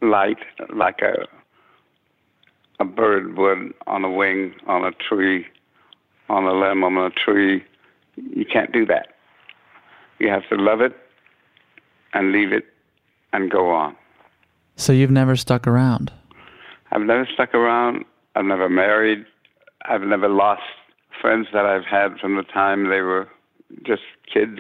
light 0.02 0.38
like 0.74 1.02
a 1.02 1.26
a 2.80 2.86
bird 2.86 3.36
would 3.38 3.74
on 3.88 4.06
a 4.06 4.12
wing, 4.12 4.54
on 4.68 4.86
a 4.86 4.92
tree, 4.92 5.48
on 6.30 6.44
a 6.44 6.54
limb, 6.54 6.84
on 6.84 6.96
a 6.96 7.10
tree. 7.10 7.64
You 8.16 8.46
can't 8.46 8.72
do 8.72 8.86
that. 8.86 9.16
You 10.20 10.30
have 10.30 10.48
to 10.50 10.56
love 10.56 10.82
it 10.82 10.96
and 12.14 12.32
leave 12.32 12.52
it 12.52 12.66
and 13.34 13.50
go 13.50 13.72
on. 13.72 13.96
So 14.76 14.94
you've 14.94 15.10
never 15.10 15.36
stuck 15.36 15.66
around? 15.66 16.12
I've 16.92 17.02
never 17.02 17.28
stuck 17.34 17.54
around. 17.54 18.06
I've 18.36 18.46
never 18.46 18.70
married. 18.70 19.26
I've 19.86 20.02
never 20.02 20.30
lost 20.30 20.62
friends 21.22 21.48
that 21.54 21.66
I've 21.66 21.86
had 21.86 22.20
from 22.20 22.36
the 22.36 22.44
time 22.44 22.90
they 22.90 23.02
were 23.02 23.28
just 23.86 24.04
kids, 24.32 24.60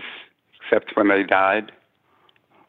except 0.61 0.95
when 0.95 1.09
they 1.09 1.23
died. 1.23 1.71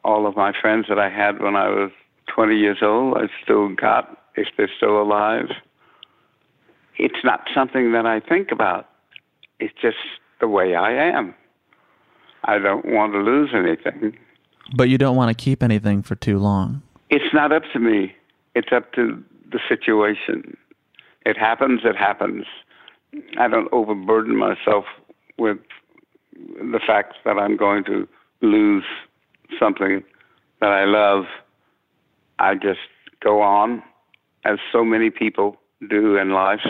All 0.04 0.26
of 0.26 0.36
my 0.36 0.52
friends 0.60 0.86
that 0.88 0.98
I 0.98 1.10
had 1.10 1.40
when 1.40 1.56
I 1.56 1.68
was 1.68 1.90
20 2.34 2.56
years 2.56 2.78
old, 2.82 3.16
I 3.16 3.28
still 3.42 3.74
got 3.74 4.18
if 4.36 4.48
they're 4.56 4.70
still 4.76 5.00
alive. 5.00 5.46
It's 6.98 7.24
not 7.24 7.40
something 7.54 7.92
that 7.92 8.06
I 8.06 8.20
think 8.20 8.50
about. 8.52 8.88
It's 9.60 9.74
just 9.80 9.96
the 10.40 10.48
way 10.48 10.74
I 10.74 10.92
am. 10.92 11.34
I 12.44 12.58
don't 12.58 12.86
want 12.86 13.12
to 13.12 13.18
lose 13.18 13.50
anything. 13.52 14.16
But 14.76 14.88
you 14.88 14.98
don't 14.98 15.16
want 15.16 15.36
to 15.36 15.42
keep 15.42 15.62
anything 15.62 16.02
for 16.02 16.14
too 16.14 16.38
long. 16.38 16.82
It's 17.10 17.34
not 17.34 17.52
up 17.52 17.62
to 17.72 17.78
me. 17.78 18.14
It's 18.54 18.68
up 18.72 18.92
to 18.92 19.22
the 19.50 19.60
situation. 19.68 20.56
It 21.24 21.36
happens, 21.36 21.80
it 21.84 21.96
happens. 21.96 22.44
I 23.38 23.48
don't 23.48 23.68
overburden 23.72 24.36
myself 24.36 24.84
with 25.38 25.58
the 26.34 26.80
fact 26.86 27.14
that 27.24 27.38
I'm 27.38 27.56
going 27.56 27.84
to 27.84 28.08
lose 28.42 28.84
something 29.58 30.02
that 30.60 30.70
I 30.70 30.84
love. 30.84 31.24
I 32.38 32.54
just 32.54 32.80
go 33.20 33.42
on, 33.42 33.82
as 34.44 34.58
so 34.72 34.84
many 34.84 35.10
people 35.10 35.56
do 35.88 36.16
in 36.16 36.30
life. 36.30 36.60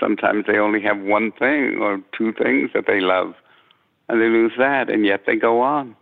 Sometimes 0.00 0.44
they 0.46 0.58
only 0.58 0.82
have 0.82 0.98
one 1.00 1.30
thing 1.32 1.78
or 1.80 2.00
two 2.16 2.32
things 2.32 2.70
that 2.74 2.84
they 2.86 3.00
love, 3.00 3.34
and 4.08 4.20
they 4.20 4.26
lose 4.26 4.52
that, 4.58 4.90
and 4.90 5.04
yet 5.04 5.22
they 5.26 5.36
go 5.36 5.60
on. 5.60 5.94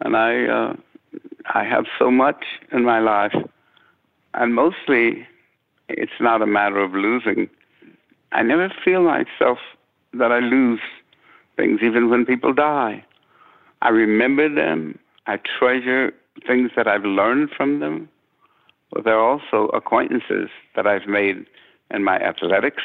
And 0.00 0.16
I, 0.16 0.44
uh, 0.44 0.76
I 1.54 1.64
have 1.64 1.84
so 1.98 2.10
much 2.10 2.44
in 2.72 2.84
my 2.84 3.00
life, 3.00 3.34
and 4.34 4.54
mostly, 4.54 5.26
it's 5.88 6.20
not 6.20 6.42
a 6.42 6.46
matter 6.46 6.78
of 6.78 6.92
losing. 6.92 7.48
I 8.32 8.42
never 8.42 8.72
feel 8.84 9.02
myself 9.02 9.58
that 10.12 10.32
I 10.32 10.40
lose 10.40 10.80
things, 11.56 11.80
even 11.82 12.10
when 12.10 12.24
people 12.24 12.52
die. 12.52 13.04
I 13.82 13.88
remember 13.90 14.52
them. 14.52 14.98
I 15.26 15.38
treasure 15.58 16.12
things 16.46 16.70
that 16.76 16.88
I've 16.88 17.04
learned 17.04 17.50
from 17.56 17.80
them. 17.80 18.08
But 18.90 19.04
there 19.04 19.14
are 19.14 19.40
also 19.40 19.68
acquaintances 19.68 20.48
that 20.76 20.86
I've 20.86 21.06
made 21.06 21.46
in 21.90 22.04
my 22.04 22.18
athletics. 22.18 22.82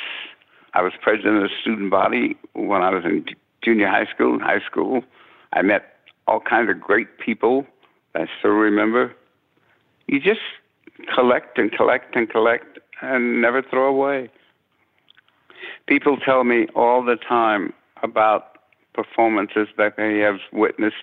I 0.74 0.82
was 0.82 0.93
president 1.02 1.38
of 1.38 1.43
the 1.43 1.50
student 1.62 1.89
body 1.89 2.38
when 2.54 2.82
I 2.82 2.89
was 2.89 3.04
in 3.06 3.26
junior 3.64 3.88
high 3.88 4.06
school 4.06 4.34
and 4.34 4.41
high 4.41 4.62
school. 4.66 5.04
I 5.54 5.62
met 5.62 5.95
all 6.28 6.39
kinds 6.39 6.70
of 6.70 6.80
great 6.80 7.18
people 7.18 7.66
that 8.14 8.24
I 8.24 8.26
still 8.39 8.52
remember. 8.52 9.16
You 10.08 10.20
just 10.20 10.41
collect 11.14 11.58
and 11.58 11.72
collect 11.72 12.16
and 12.16 12.30
collect 12.30 12.80
and 13.02 13.41
never 13.41 13.62
throw 13.62 13.88
away. 13.88 14.30
People 15.88 16.18
tell 16.18 16.43
me 16.43 16.68
all 16.76 17.04
the 17.04 17.16
time 17.16 17.74
about 18.04 18.58
performances 18.93 19.68
that 19.78 19.95
they 19.97 20.20
have 20.20 20.39
witnessed 20.52 20.95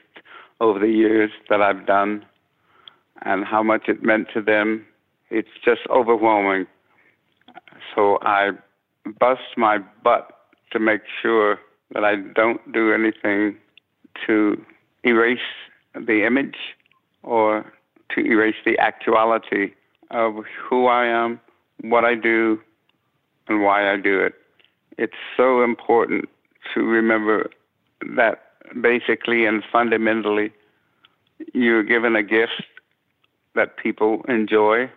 over 0.61 0.79
the 0.79 0.89
years 0.89 1.31
that 1.49 1.61
I've 1.61 1.87
done 1.87 2.25
and 3.25 3.45
how 3.45 3.63
much 3.63 3.89
it 3.89 4.03
meant 4.03 4.29
to 4.35 4.43
them. 4.43 4.87
It's 5.31 5.49
just 5.65 5.81
overwhelming. 5.91 6.67
So 7.95 8.19
I 8.23 8.51
bust 9.19 9.57
my 9.57 9.79
butt 9.79 10.29
to 10.73 10.79
make 10.79 11.03
sure 11.23 11.59
that 11.93 12.05
I 12.05 12.17
don't 12.17 12.73
do 12.73 12.93
anything 12.93 13.57
to 14.27 14.61
erase 15.05 15.39
the 15.95 16.27
image 16.27 16.57
or 17.23 17.73
to 18.15 18.21
erase 18.21 18.57
the 18.65 18.79
actuality 18.79 19.73
of 20.11 20.45
who 20.69 20.87
I 20.87 21.07
am, 21.07 21.41
what 21.83 22.05
I 22.05 22.15
do, 22.15 22.61
and 23.49 23.63
why 23.63 23.93
I 23.93 23.97
do 23.97 24.21
it. 24.21 24.35
It's 24.99 25.17
so 25.37 25.63
important 25.63 26.29
to 26.75 26.81
remember 26.81 27.51
that 28.17 28.43
basically 28.81 29.47
and 29.47 29.63
fundamentally 29.71 30.53
you're 31.53 31.83
given 31.83 32.17
a 32.17 32.23
gift 32.23 32.63
that 33.55 33.77
people 33.77 34.23
enjoy 34.29 34.91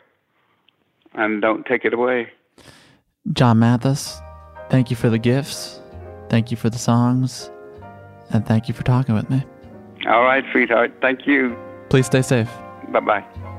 and 1.14 1.42
don't 1.42 1.66
take 1.66 1.86
it 1.86 1.94
away. 1.94 2.30
John 3.34 3.60
Mathis, 3.60 4.20
thank 4.70 4.90
you 4.90 4.96
for 4.96 5.10
the 5.10 5.18
gifts. 5.18 5.80
Thank 6.30 6.52
you 6.52 6.58
for 6.58 6.70
the 6.70 6.78
songs. 6.78 7.50
And 8.32 8.46
thank 8.46 8.68
you 8.68 8.74
for 8.74 8.84
talking 8.84 9.16
with 9.16 9.30
me. 9.30 9.44
All 10.08 10.24
right, 10.24 10.44
sweetheart. 10.52 10.94
Thank 11.02 11.26
you. 11.26 11.58
Please 11.90 12.06
stay 12.06 12.22
safe. 12.22 12.50
Bye 12.92 13.00
bye. 13.00 13.59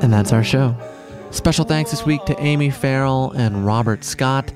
And 0.00 0.12
that's 0.12 0.32
our 0.32 0.44
show. 0.44 0.76
Special 1.30 1.64
thanks 1.64 1.90
this 1.90 2.04
week 2.04 2.24
to 2.24 2.40
Amy 2.40 2.70
Farrell 2.70 3.30
and 3.32 3.64
Robert 3.64 4.02
Scott. 4.02 4.52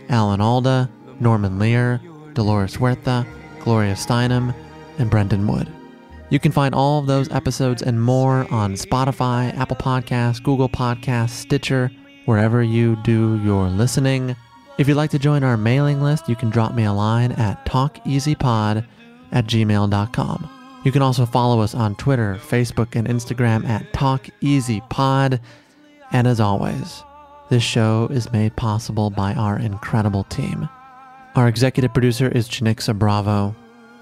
Alan 0.10 0.40
Alda, 0.40 0.90
Norman 1.20 1.58
Lear, 1.58 2.00
Dolores 2.34 2.76
Huerta, 2.76 3.26
Gloria 3.60 3.96
Steinem, 3.96 4.54
and 5.00 5.10
Brendan 5.10 5.48
Wood. 5.48 5.68
You 6.30 6.40
can 6.40 6.52
find 6.52 6.74
all 6.74 7.00
of 7.00 7.06
those 7.06 7.32
episodes 7.32 7.82
and 7.82 8.02
more 8.02 8.52
on 8.52 8.74
Spotify, 8.74 9.56
Apple 9.58 9.78
Podcasts, 9.78 10.42
Google 10.42 10.70
Podcasts, 10.70 11.30
Stitcher, 11.30 11.92
wherever 12.26 12.64
you 12.64 12.96
do 13.04 13.40
your 13.44 13.70
listening. 13.70 14.36
If 14.78 14.88
you'd 14.88 14.98
like 14.98 15.12
to 15.12 15.20
join 15.20 15.44
our 15.44 15.56
mailing 15.56 16.02
list, 16.02 16.28
you 16.28 16.36
can 16.36 16.50
drop 16.50 16.74
me 16.74 16.84
a 16.84 16.92
line 16.92 17.32
at 17.34 17.66
talkeasypod 17.66 18.86
at 19.32 19.46
gmail.com. 19.46 20.50
You 20.84 20.92
can 20.92 21.02
also 21.02 21.26
follow 21.26 21.62
us 21.62 21.74
on 21.74 21.96
Twitter, 21.96 22.36
Facebook, 22.36 22.96
and 22.96 23.08
Instagram 23.08 23.68
at 23.68 23.92
TalkEasyPod. 23.94 25.40
And 26.12 26.28
as 26.28 26.40
always, 26.40 27.04
this 27.50 27.64
show 27.64 28.08
is 28.12 28.32
made 28.32 28.56
possible 28.56 29.10
by 29.10 29.34
our 29.34 29.60
incredible 29.60 30.24
team. 30.26 30.70
Our 31.36 31.48
executive 31.48 31.94
producer 31.94 32.28
is 32.30 32.48
Chinixa 32.48 32.98
Bravo. 32.98 33.56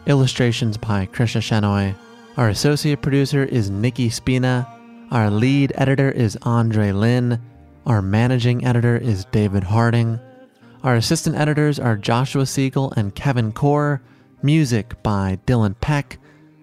Illustrations 0.06 0.78
by 0.78 1.06
Krisha 1.06 1.42
Shenoy. 1.42 1.96
Our 2.36 2.50
associate 2.50 3.04
producer 3.04 3.44
is 3.44 3.70
Nikki 3.70 4.10
Spina. 4.10 4.68
Our 5.12 5.30
lead 5.30 5.72
editor 5.76 6.10
is 6.10 6.36
Andre 6.42 6.92
Lin. 6.92 7.40
Our 7.86 8.02
managing 8.02 8.66
editor 8.66 8.98
is 8.98 9.26
David 9.26 9.64
Harding. 9.64 10.20
Our 10.82 10.96
assistant 10.96 11.36
editors 11.36 11.78
are 11.78 11.96
Joshua 11.96 12.48
Siegel 12.48 12.92
and 12.98 13.14
Kevin 13.14 13.52
Core. 13.52 14.02
Music 14.42 14.96
by 15.04 15.38
Dylan 15.46 15.76
Peck. 15.80 16.18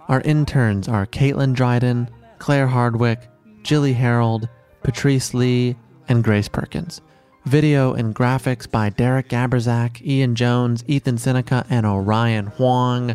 Our 0.08 0.20
interns 0.22 0.88
are 0.88 1.06
Caitlin 1.06 1.54
Dryden, 1.54 2.10
Claire 2.40 2.66
Hardwick, 2.66 3.28
Jilly 3.62 3.92
Harold, 3.92 4.48
Patrice 4.82 5.34
Lee, 5.34 5.76
and 6.08 6.24
Grace 6.24 6.48
Perkins. 6.48 7.00
Video 7.44 7.94
and 7.94 8.12
graphics 8.12 8.68
by 8.68 8.90
Derek 8.90 9.28
Gabrizak, 9.28 10.04
Ian 10.04 10.34
Jones, 10.34 10.82
Ethan 10.88 11.16
Seneca, 11.16 11.64
and 11.70 11.86
Orion 11.86 12.46
Huang. 12.46 13.14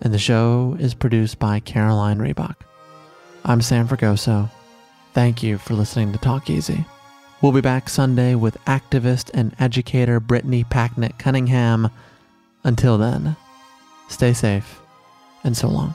And 0.00 0.12
the 0.12 0.18
show 0.18 0.76
is 0.78 0.94
produced 0.94 1.38
by 1.38 1.60
Caroline 1.60 2.18
Reebok. 2.18 2.56
I'm 3.44 3.60
Sam 3.60 3.88
Fragoso. 3.88 4.50
Thank 5.14 5.42
you 5.42 5.58
for 5.58 5.74
listening 5.74 6.12
to 6.12 6.18
Talk 6.18 6.50
Easy. 6.50 6.84
We'll 7.40 7.52
be 7.52 7.60
back 7.60 7.88
Sunday 7.88 8.34
with 8.34 8.62
activist 8.64 9.30
and 9.34 9.54
educator 9.58 10.20
Brittany 10.20 10.64
Packnett 10.64 11.18
Cunningham. 11.18 11.90
Until 12.64 12.98
then, 12.98 13.36
stay 14.08 14.32
safe 14.32 14.80
and 15.44 15.56
so 15.56 15.68
long. 15.68 15.94